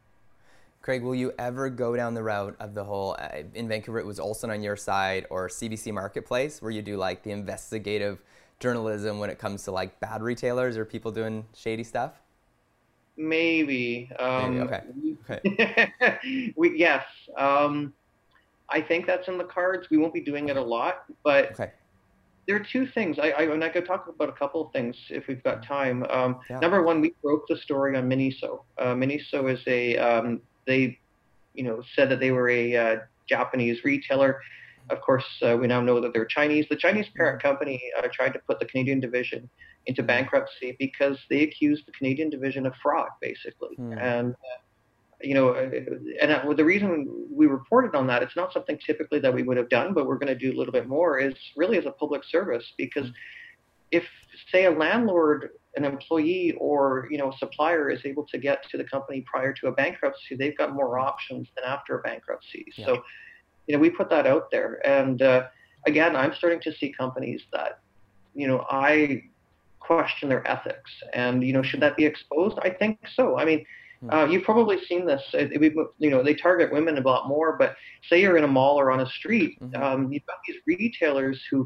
Craig, 0.81 1.03
will 1.03 1.15
you 1.15 1.33
ever 1.37 1.69
go 1.69 1.95
down 1.95 2.13
the 2.13 2.23
route 2.23 2.55
of 2.59 2.73
the 2.73 2.83
whole, 2.83 3.15
uh, 3.19 3.43
in 3.53 3.67
Vancouver, 3.67 3.99
it 3.99 4.05
was 4.05 4.19
Olson 4.19 4.49
on 4.49 4.63
your 4.63 4.75
side 4.77 5.25
or 5.29 5.49
CBC 5.49 5.93
Marketplace, 5.93 6.61
where 6.61 6.71
you 6.71 6.81
do 6.81 6.95
like 6.95 7.21
the 7.23 7.31
investigative 7.31 8.21
journalism 8.59 9.19
when 9.19 9.29
it 9.29 9.39
comes 9.39 9.63
to 9.65 9.71
like 9.71 9.99
bad 9.99 10.21
retailers 10.21 10.77
or 10.77 10.85
people 10.85 11.11
doing 11.11 11.45
shady 11.53 11.83
stuff? 11.83 12.13
Maybe. 13.17 14.09
Um, 14.17 14.57
Maybe, 14.57 15.17
okay. 15.27 15.43
we- 16.23 16.53
we, 16.55 16.77
yes. 16.79 17.03
Um, 17.37 17.93
I 18.69 18.79
think 18.81 19.05
that's 19.05 19.27
in 19.27 19.37
the 19.37 19.43
cards. 19.43 19.89
We 19.89 19.97
won't 19.97 20.13
be 20.13 20.21
doing 20.21 20.47
it 20.47 20.55
a 20.55 20.61
lot, 20.61 21.03
but 21.23 21.51
Okay. 21.51 21.71
there 22.47 22.55
are 22.55 22.63
two 22.71 22.87
things. 22.87 23.19
I, 23.19 23.31
I 23.31 23.41
and 23.43 23.63
I 23.63 23.69
could 23.69 23.85
talk 23.85 24.07
about 24.07 24.29
a 24.29 24.33
couple 24.33 24.65
of 24.65 24.71
things 24.71 24.95
if 25.09 25.27
we've 25.27 25.43
got 25.43 25.61
time. 25.61 26.05
Um, 26.09 26.39
Yeah. 26.49 26.59
Number 26.59 26.81
one, 26.83 27.01
we 27.01 27.13
broke 27.21 27.47
the 27.49 27.57
story 27.57 27.97
on 27.97 28.07
Miniso. 28.09 28.63
Uh, 28.77 28.93
Miniso 28.93 29.51
is 29.51 29.59
a 29.67 29.97
um, 29.97 30.41
they, 30.69 30.99
you 31.53 31.63
know, 31.63 31.81
said 31.95 32.09
that 32.09 32.19
they 32.19 32.31
were 32.31 32.49
a 32.49 32.75
uh, 32.75 32.95
Japanese 33.27 33.83
retailer. 33.83 34.39
Of 34.89 35.01
course, 35.01 35.25
uh, 35.41 35.57
we 35.57 35.67
now 35.67 35.81
know 35.81 35.99
that 35.99 36.13
they're 36.13 36.25
Chinese. 36.25 36.65
The 36.69 36.75
Chinese 36.75 37.07
parent 37.15 37.41
company 37.41 37.81
uh, 37.97 38.07
tried 38.13 38.33
to 38.33 38.39
put 38.47 38.59
the 38.59 38.65
Canadian 38.65 38.99
division 38.99 39.49
into 39.87 40.03
bankruptcy 40.03 40.75
because 40.79 41.17
they 41.29 41.43
accused 41.43 41.85
the 41.85 41.91
Canadian 41.91 42.29
division 42.29 42.65
of 42.65 42.73
fraud, 42.81 43.09
basically. 43.21 43.75
Hmm. 43.75 43.93
And 43.93 44.33
uh, 44.33 44.59
you 45.21 45.33
know, 45.33 45.49
uh, 45.49 45.69
and 46.21 46.31
uh, 46.31 46.53
the 46.53 46.63
reason 46.63 47.27
we 47.31 47.45
reported 47.47 47.95
on 47.95 48.07
that, 48.07 48.23
it's 48.23 48.35
not 48.35 48.53
something 48.53 48.79
typically 48.85 49.19
that 49.19 49.33
we 49.33 49.43
would 49.43 49.57
have 49.57 49.69
done, 49.69 49.93
but 49.93 50.07
we're 50.07 50.17
going 50.17 50.33
to 50.33 50.35
do 50.35 50.55
a 50.55 50.57
little 50.57 50.71
bit 50.71 50.87
more, 50.87 51.19
is 51.19 51.33
really 51.57 51.77
as 51.77 51.85
a 51.85 51.91
public 51.91 52.23
service 52.23 52.65
because 52.77 53.07
if, 53.91 54.05
say, 54.51 54.65
a 54.65 54.71
landlord, 54.71 55.49
an 55.79 55.85
employee, 55.93 56.47
or 56.67 56.81
you 57.11 57.17
know, 57.19 57.29
a 57.33 57.37
supplier 57.43 57.85
is 57.95 58.01
able 58.11 58.25
to 58.33 58.37
get 58.47 58.57
to 58.71 58.75
the 58.79 58.87
company 58.93 59.19
prior 59.33 59.51
to 59.59 59.63
a 59.71 59.73
bankruptcy, 59.81 60.31
they've 60.41 60.59
got 60.61 60.69
more 60.79 60.91
options 61.09 61.45
than 61.55 61.63
after 61.75 61.91
a 61.99 62.01
bankruptcy. 62.09 62.63
Yeah. 62.67 62.85
So, 62.85 62.91
you 63.65 63.71
know, 63.73 63.81
we 63.85 63.89
put 63.99 64.09
that 64.15 64.25
out 64.33 64.45
there, 64.55 64.71
and 64.97 65.17
uh, 65.31 65.41
again, 65.91 66.11
I'm 66.21 66.33
starting 66.39 66.61
to 66.67 66.71
see 66.79 66.89
companies 67.03 67.41
that, 67.55 67.71
you 68.39 68.47
know, 68.49 68.59
I 68.69 69.23
question 69.89 70.25
their 70.29 70.45
ethics, 70.55 70.91
and 71.13 71.35
you 71.47 71.53
know, 71.55 71.63
should 71.69 71.81
that 71.85 71.95
be 72.01 72.05
exposed? 72.11 72.57
I 72.67 72.69
think 72.79 72.99
so. 73.19 73.23
I 73.41 73.45
mean. 73.51 73.61
Hmm. 74.01 74.11
Uh, 74.13 74.25
you've 74.31 74.47
probably 74.51 74.77
seen 74.89 75.03
this. 75.11 75.23
Uh, 75.33 75.47
we, 75.59 75.67
you 76.05 76.11
know, 76.13 76.21
they 76.27 76.35
target 76.47 76.71
women 76.71 76.97
a 76.97 77.01
lot 77.01 77.27
more. 77.27 77.49
But 77.61 77.71
say 78.07 78.15
you're 78.21 78.39
in 78.41 78.45
a 78.45 78.53
mall 78.59 78.75
or 78.81 78.87
on 78.95 79.01
a 79.01 79.09
street, 79.19 79.53
Mhm. 79.59 79.75
um, 79.83 79.99
you've 80.11 80.25
got 80.31 80.39
these 80.47 80.59
retailers 80.71 81.37
who, 81.51 81.59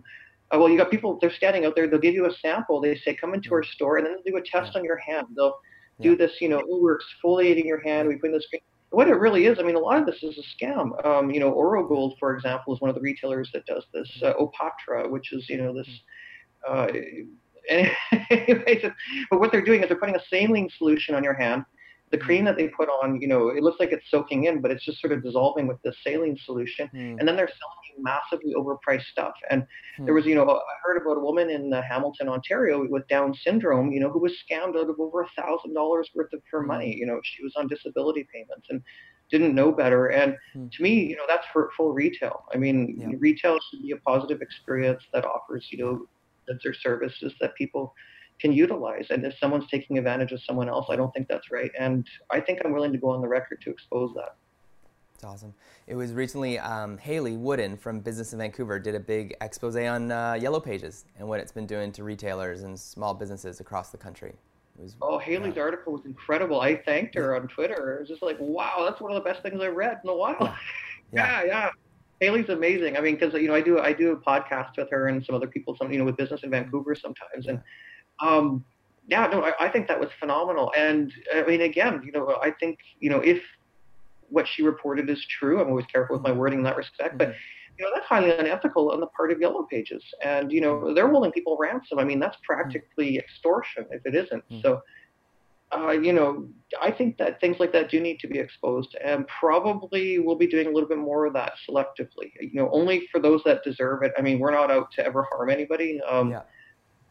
uh, 0.51 0.58
well, 0.60 0.69
you 0.69 0.77
got 0.77 0.91
people. 0.91 1.17
They're 1.19 1.32
standing 1.34 1.65
out 1.65 1.75
there. 1.75 1.88
They'll 1.88 1.99
give 1.99 2.13
you 2.13 2.25
a 2.25 2.34
sample. 2.34 2.82
They 2.82 2.95
say, 2.95 3.15
"Come 3.15 3.34
into 3.34 3.53
our 3.53 3.63
store," 3.63 3.97
and 3.97 4.06
then 4.06 4.13
they'll 4.13 4.34
do 4.34 4.38
a 4.38 4.41
test 4.43 4.75
on 4.75 4.84
your 4.84 4.97
hand. 4.97 5.27
They'll 5.36 5.56
Yeah. 5.99 6.12
do 6.12 6.17
this. 6.17 6.41
You 6.41 6.49
know, 6.49 6.62
oh, 6.69 6.82
we're 6.82 6.99
exfoliating 6.99 7.65
your 7.65 7.79
hand. 7.82 8.08
We 8.08 8.15
put 8.17 8.27
in 8.27 8.34
this. 8.34 8.47
What 8.89 9.08
it 9.08 9.15
really 9.15 9.47
is, 9.47 9.58
I 9.60 9.63
mean, 9.63 9.75
a 9.75 9.79
lot 9.79 9.99
of 9.99 10.06
this 10.06 10.21
is 10.21 10.38
a 10.38 10.63
scam. 10.63 11.03
Um, 11.03 11.32
you 11.32 11.39
know, 11.39 11.51
Orogold, 11.51 12.17
for 12.19 12.36
example, 12.36 12.75
is 12.75 12.82
one 12.82 12.89
of 12.89 12.95
the 12.95 13.01
retailers 13.01 13.49
that 13.53 13.65
does 13.65 13.86
this. 13.91 14.21
Uh, 14.21 14.34
Opatra, 14.36 15.10
which 15.10 15.34
is, 15.34 15.49
you 15.49 15.58
know, 15.58 15.73
this. 15.73 15.88
Uh, 16.67 16.88
anyways, 18.29 18.86
but 19.32 19.39
what 19.39 19.51
they're 19.51 19.63
doing 19.63 19.82
is 19.82 19.88
they're 19.88 19.97
putting 19.97 20.15
a 20.15 20.23
saline 20.29 20.69
solution 20.77 21.15
on 21.15 21.23
your 21.23 21.34
hand. 21.34 21.63
The 22.13 22.19
cream 22.19 22.45
that 22.45 22.58
they 22.58 22.67
put 22.67 22.89
on, 22.89 23.19
you 23.19 23.28
know, 23.28 23.49
it 23.49 23.63
looks 23.63 23.80
like 23.80 23.91
it's 23.91 24.10
soaking 24.12 24.43
in, 24.45 24.62
but 24.62 24.69
it's 24.69 24.86
just 24.86 25.02
sort 25.02 25.13
of 25.13 25.23
dissolving 25.23 25.65
with 25.65 25.82
the 25.84 25.91
saline 26.04 26.38
solution. 26.45 26.88
Hmm. 26.89 27.15
And 27.17 27.28
then 27.28 27.36
they're 27.36 27.47
selling 27.47 27.84
you 27.89 28.04
massively 28.04 28.54
overpriced 28.54 29.06
stuff. 29.12 29.34
And 29.49 29.65
Hmm. 29.97 30.06
there 30.06 30.13
was, 30.13 30.26
you 30.28 30.36
know, 30.36 30.47
I 30.47 30.76
heard 30.86 31.02
about 31.02 31.17
a 31.17 31.21
woman 31.21 31.49
in 31.49 31.73
uh, 31.73 31.82
Hamilton, 31.82 32.30
Ontario, 32.30 32.86
with 32.88 33.08
Down 33.08 33.34
syndrome, 33.34 33.91
you 33.91 33.99
know, 33.99 34.12
who 34.12 34.19
was 34.19 34.34
scammed 34.45 34.78
out 34.78 34.91
of 34.91 34.99
over 34.99 35.23
a 35.23 35.41
thousand 35.41 35.73
dollars 35.73 36.08
worth 36.13 36.32
of 36.34 36.41
her 36.52 36.62
money. 36.62 36.95
You 36.95 37.08
know, 37.08 37.19
she 37.23 37.43
was 37.43 37.54
on 37.58 37.67
disability 37.67 38.28
payments 38.32 38.67
and 38.69 38.80
didn't 39.32 39.56
know 39.56 39.71
better. 39.71 40.08
And 40.10 40.38
Hmm. 40.54 40.67
to 40.73 40.84
me, 40.84 40.93
you 41.10 41.15
know, 41.15 41.26
that's 41.28 41.47
hurtful 41.47 41.93
retail. 41.93 42.45
I 42.54 42.58
mean, 42.58 42.95
Yeah. 42.99 43.17
retail 43.17 43.58
should 43.60 43.82
be 43.82 43.91
a 43.91 43.97
positive 43.97 44.39
experience 44.41 45.04
that 45.13 45.26
offers, 45.26 45.67
you 45.71 45.80
know, 45.80 46.08
goods 46.47 46.63
or 46.63 46.73
services 46.76 47.34
that 47.41 47.56
people 47.56 47.93
can 48.43 48.51
utilize. 48.51 49.08
And 49.10 49.25
if 49.25 49.38
someone's 49.39 49.67
taking 49.71 49.97
advantage 49.97 50.34
of 50.34 50.43
someone 50.43 50.67
else, 50.67 50.88
I 50.89 50.97
don't 50.97 51.13
think 51.13 51.29
that's 51.29 51.49
right. 51.49 51.71
And 51.79 52.06
I 52.29 52.41
think 52.41 52.60
I'm 52.63 52.73
willing 52.73 52.91
to 52.91 52.97
go 52.97 53.10
on 53.10 53.21
the 53.21 53.27
record 53.27 53.62
to 53.62 53.69
expose 53.71 54.13
that. 54.15 54.36
It's 55.15 55.23
awesome. 55.23 55.53
It 55.88 55.95
was 55.95 56.12
recently 56.12 56.60
um, 56.60 56.97
Hayley 56.97 57.38
Woodin 57.38 57.77
from 57.77 58.01
Business 58.01 58.34
in 58.34 58.39
Vancouver 58.39 58.79
did 58.79 58.95
a 58.95 58.99
big 58.99 59.34
expose 59.39 59.77
on 59.77 60.12
uh, 60.12 60.34
Yellow 60.34 60.60
Pages 60.60 61.06
and 61.17 61.25
what 61.25 61.39
it's 61.39 61.53
been 61.53 61.65
doing 61.65 61.93
to 61.93 62.03
retailers 62.03 62.63
and 62.63 62.77
small 62.77 63.13
businesses 63.13 63.62
across 63.62 63.91
the 63.91 63.97
country. 63.97 64.34
Was, 64.75 64.97
oh, 65.01 65.19
Hayley's 65.19 65.56
yeah. 65.56 65.62
article 65.62 65.93
was 65.93 66.01
incredible. 66.03 66.60
I 66.60 66.75
thanked 66.75 67.15
her 67.15 67.38
on 67.38 67.47
Twitter. 67.47 67.95
It 67.95 67.99
was 68.01 68.10
just 68.10 68.21
like, 68.21 68.36
wow, 68.41 68.84
that's 68.86 68.99
one 68.99 69.12
of 69.12 69.23
the 69.23 69.29
best 69.29 69.41
things 69.41 69.62
I've 69.62 69.75
read 69.75 70.01
in 70.03 70.10
a 70.10 70.15
while. 70.15 70.36
yeah, 71.13 71.43
yeah. 71.43 71.43
yeah. 71.45 71.69
Hayley's 72.19 72.49
amazing. 72.49 72.97
I 72.97 73.01
mean, 73.01 73.15
because 73.15 73.34
you 73.34 73.47
know, 73.47 73.56
I 73.56 73.62
do 73.62 73.79
I 73.79 73.93
do 73.93 74.12
a 74.12 74.17
podcast 74.17 74.77
with 74.77 74.89
her 74.91 75.08
and 75.08 75.23
some 75.25 75.36
other 75.36 75.47
people, 75.47 75.75
some 75.77 75.91
you 75.91 75.99
know, 75.99 76.06
with 76.06 76.17
business 76.17 76.41
in 76.43 76.49
Vancouver 76.49 76.95
sometimes, 76.95 77.47
and 77.47 77.62
um, 78.19 78.63
yeah, 79.08 79.28
no, 79.28 79.43
I, 79.43 79.65
I 79.65 79.69
think 79.69 79.88
that 79.88 79.99
was 79.99 80.10
phenomenal. 80.19 80.71
And 80.78 81.12
I 81.34 81.43
mean, 81.43 81.62
again, 81.62 82.02
you 82.06 82.12
know, 82.12 82.38
I 82.41 82.52
think 82.52 82.80
you 82.99 83.10
know 83.10 83.19
if 83.19 83.41
what 84.30 84.47
she 84.47 84.63
reported 84.63 85.10
is 85.10 85.23
true, 85.39 85.62
I'm 85.62 85.67
always 85.67 85.86
careful 85.88 86.15
with 86.15 86.23
my 86.23 86.32
wording 86.32 86.60
in 86.60 86.63
that 86.65 86.78
respect, 86.78 87.17
but 87.17 87.34
you 87.78 87.86
know 87.86 87.91
that's 87.93 88.08
highly 88.08 88.32
unethical 88.32 88.91
on 88.91 88.99
the 88.99 89.08
part 89.08 89.32
of 89.32 89.39
Yellow 89.39 89.63
Pages, 89.63 90.04
and 90.23 90.52
you 90.52 90.62
know 90.62 90.93
they're 90.93 91.10
holding 91.10 91.32
people 91.32 91.58
ransom. 91.60 91.99
I 91.99 92.04
mean, 92.04 92.19
that's 92.19 92.38
practically 92.43 93.17
extortion 93.17 93.86
if 93.91 94.06
it 94.06 94.15
isn't. 94.15 94.43
Mm. 94.49 94.62
So 94.62 94.82
uh, 95.76 95.91
you 95.91 96.13
know, 96.13 96.47
I 96.82 96.91
think 96.91 97.17
that 97.17 97.39
things 97.39 97.58
like 97.60 97.71
that 97.73 97.89
do 97.89 97.99
need 97.99 98.19
to 98.19 98.28
be 98.28 98.38
exposed, 98.39 98.95
and 99.04 99.28
probably 99.28 100.19
we'll 100.19 100.36
be 100.36 100.47
doing 100.47 100.67
a 100.67 100.69
little 100.69 100.89
bit 100.89 100.97
more 100.97 101.26
of 101.26 101.34
that 101.34 101.54
selectively. 101.67 102.32
You 102.39 102.52
know, 102.54 102.69
only 102.71 103.08
for 103.12 103.19
those 103.19 103.41
that 103.45 103.63
deserve 103.63 104.04
it. 104.04 104.12
I 104.17 104.21
mean, 104.21 104.39
we're 104.39 104.52
not 104.52 104.71
out 104.71 104.91
to 104.93 105.06
ever 105.06 105.26
harm 105.32 105.49
anybody. 105.49 105.99
Um, 106.02 106.32
yeah. 106.32 106.41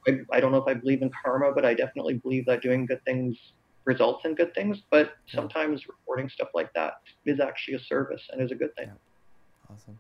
I, 0.07 0.21
I 0.33 0.41
don't 0.41 0.53
know 0.53 0.59
if 0.59 0.69
I 0.69 0.75
believe 0.75 1.03
in 1.03 1.11
karma, 1.25 1.53
but 1.53 1.65
I 1.65 1.75
definitely 1.75 2.15
believe 2.15 2.47
that 2.47 2.63
doing 2.63 2.87
good 2.87 3.05
things 3.05 3.37
results 3.85 4.25
in 4.25 4.35
good 4.35 4.55
things. 4.55 4.83
But 4.91 5.15
sometimes 5.27 5.87
reporting 5.89 6.29
stuff 6.29 6.49
like 6.55 6.73
that 6.75 6.95
is 7.25 7.41
actually 7.41 7.75
a 7.75 7.81
service 7.81 8.23
and 8.31 8.41
is 8.41 8.53
a 8.53 8.55
good 8.55 8.75
thing. 8.77 8.87
Yeah. 8.89 9.75
Awesome. 9.75 9.99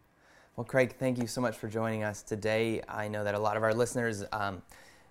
Well, 0.56 0.64
Craig, 0.64 0.96
thank 0.98 1.18
you 1.18 1.26
so 1.26 1.40
much 1.40 1.56
for 1.56 1.68
joining 1.68 2.04
us 2.04 2.22
today. 2.22 2.82
I 2.88 3.08
know 3.08 3.24
that 3.24 3.34
a 3.34 3.38
lot 3.38 3.56
of 3.56 3.62
our 3.62 3.72
listeners 3.72 4.24
um, 4.32 4.62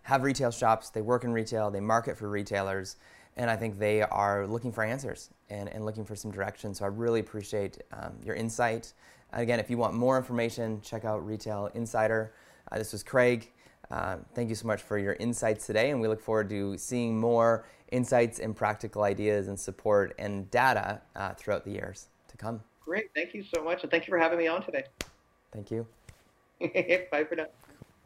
have 0.04 0.24
retail 0.24 0.52
shops, 0.52 0.90
they 0.90 1.02
work 1.02 1.24
in 1.24 1.32
retail, 1.32 1.72
they 1.72 1.80
market 1.80 2.18
for 2.18 2.30
retailers 2.30 2.98
and 3.38 3.50
I 3.50 3.56
think 3.56 3.80
they 3.80 4.02
are 4.02 4.46
looking 4.46 4.72
for 4.72 4.84
answers 4.84 5.30
and, 5.50 5.70
and 5.70 5.86
looking 5.86 6.06
for 6.06 6.16
some 6.16 6.32
direction. 6.32 6.74
So 6.74 6.86
I 6.86 6.90
really 6.90 7.20
appreciate 7.20 7.82
um, 7.94 8.14
your 8.24 8.36
insight. 8.36 8.94
Again, 9.34 9.60
if 9.60 9.70
you 9.70 9.78
want 9.78 9.94
more 9.94 10.18
information, 10.18 10.82
check 10.82 11.06
out 11.06 11.26
Retail 11.26 11.70
Insider. 11.74 12.34
Uh, 12.72 12.78
this 12.78 12.92
was 12.92 13.04
Craig. 13.04 13.52
Uh, 13.92 14.18
thank 14.34 14.50
you 14.50 14.56
so 14.56 14.66
much 14.68 14.82
for 14.82 14.98
your 14.98 15.14
insights 15.20 15.68
today, 15.68 15.92
and 15.92 16.00
we 16.00 16.08
look 16.08 16.22
forward 16.22 16.50
to 16.50 16.78
seeing 16.78 17.20
more 17.20 17.66
insights 17.92 18.40
and 18.40 18.56
practical 18.56 19.04
ideas 19.04 19.48
and 19.48 19.60
support 19.60 20.16
and 20.18 20.50
data 20.50 21.02
uh, 21.16 21.34
throughout 21.34 21.66
the 21.66 21.72
years 21.72 22.08
to 22.30 22.38
come. 22.38 22.62
Great. 22.86 23.12
Thank 23.14 23.34
you 23.34 23.44
so 23.54 23.64
much, 23.64 23.84
and 23.84 23.92
thank 23.92 24.08
you 24.08 24.12
for 24.12 24.18
having 24.18 24.38
me 24.38 24.48
on 24.48 24.64
today. 24.64 24.84
Thank 25.52 25.72
you. 25.72 25.86
Bye 27.12 27.26
for 27.28 27.36
now. 27.36 27.48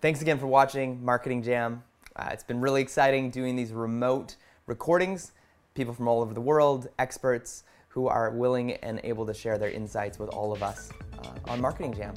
Thanks 0.02 0.22
again 0.22 0.40
for 0.40 0.48
watching 0.48 1.04
Marketing 1.04 1.44
Jam. 1.44 1.84
Uh, 2.16 2.30
it's 2.32 2.44
been 2.44 2.62
really 2.62 2.82
exciting 2.82 3.30
doing 3.30 3.56
these 3.56 3.72
remote 3.72 4.36
recordings, 4.66 5.34
people 5.76 5.94
from 5.94 6.08
all 6.08 6.22
over 6.22 6.34
the 6.34 6.42
world, 6.42 6.88
experts 6.98 7.64
who 7.90 8.08
are 8.08 8.32
willing 8.32 8.74
and 8.74 9.00
able 9.04 9.26
to 9.26 9.34
share 9.34 9.58
their 9.58 9.70
insights 9.70 10.20
with 10.20 10.30
all 10.30 10.52
of 10.52 10.64
us 10.64 10.90
uh, 11.24 11.52
on 11.52 11.62
Marketing 11.62 11.94
Jam. 11.94 12.14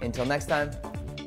Until 0.00 0.24
next 0.24 0.46
time, 0.46 0.70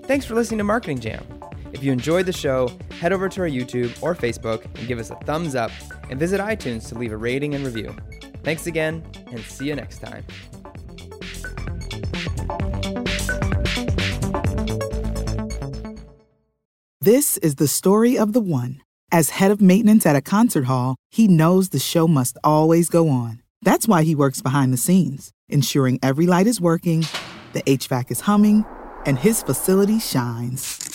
thanks 0.03 0.25
for 0.25 0.35
listening 0.35 0.59
to 0.59 0.63
Marketing 0.63 0.99
Jam. 0.99 1.34
If 1.75 1.83
you 1.83 1.91
enjoyed 1.91 2.25
the 2.25 2.31
show, 2.31 2.71
head 3.01 3.11
over 3.11 3.27
to 3.27 3.41
our 3.41 3.49
YouTube 3.49 4.01
or 4.01 4.15
Facebook 4.15 4.63
and 4.79 4.87
give 4.87 4.97
us 4.97 5.09
a 5.09 5.15
thumbs 5.25 5.55
up 5.55 5.71
and 6.09 6.17
visit 6.17 6.39
iTunes 6.39 6.87
to 6.87 6.95
leave 6.97 7.11
a 7.11 7.17
rating 7.17 7.53
and 7.53 7.65
review. 7.65 7.93
Thanks 8.43 8.65
again, 8.65 9.03
and 9.29 9.41
see 9.41 9.67
you 9.67 9.75
next 9.75 9.99
time. 9.99 10.23
This 17.01 17.35
is 17.39 17.55
the 17.55 17.67
story 17.67 18.17
of 18.17 18.31
the 18.31 18.39
one. 18.39 18.81
As 19.11 19.31
head 19.31 19.51
of 19.51 19.59
maintenance 19.59 20.05
at 20.05 20.15
a 20.15 20.21
concert 20.21 20.63
hall, 20.63 20.95
he 21.11 21.27
knows 21.27 21.69
the 21.69 21.79
show 21.79 22.07
must 22.07 22.37
always 22.41 22.87
go 22.87 23.09
on. 23.09 23.41
That's 23.63 23.85
why 23.85 24.03
he 24.03 24.15
works 24.15 24.41
behind 24.41 24.71
the 24.71 24.77
scenes, 24.77 25.31
ensuring 25.49 25.99
every 26.01 26.25
light 26.25 26.47
is 26.47 26.61
working, 26.61 27.05
the 27.51 27.63
HVAC 27.63 28.11
is 28.11 28.21
humming, 28.21 28.63
and 29.05 29.19
his 29.19 29.43
facility 29.43 29.99
shines. 29.99 30.94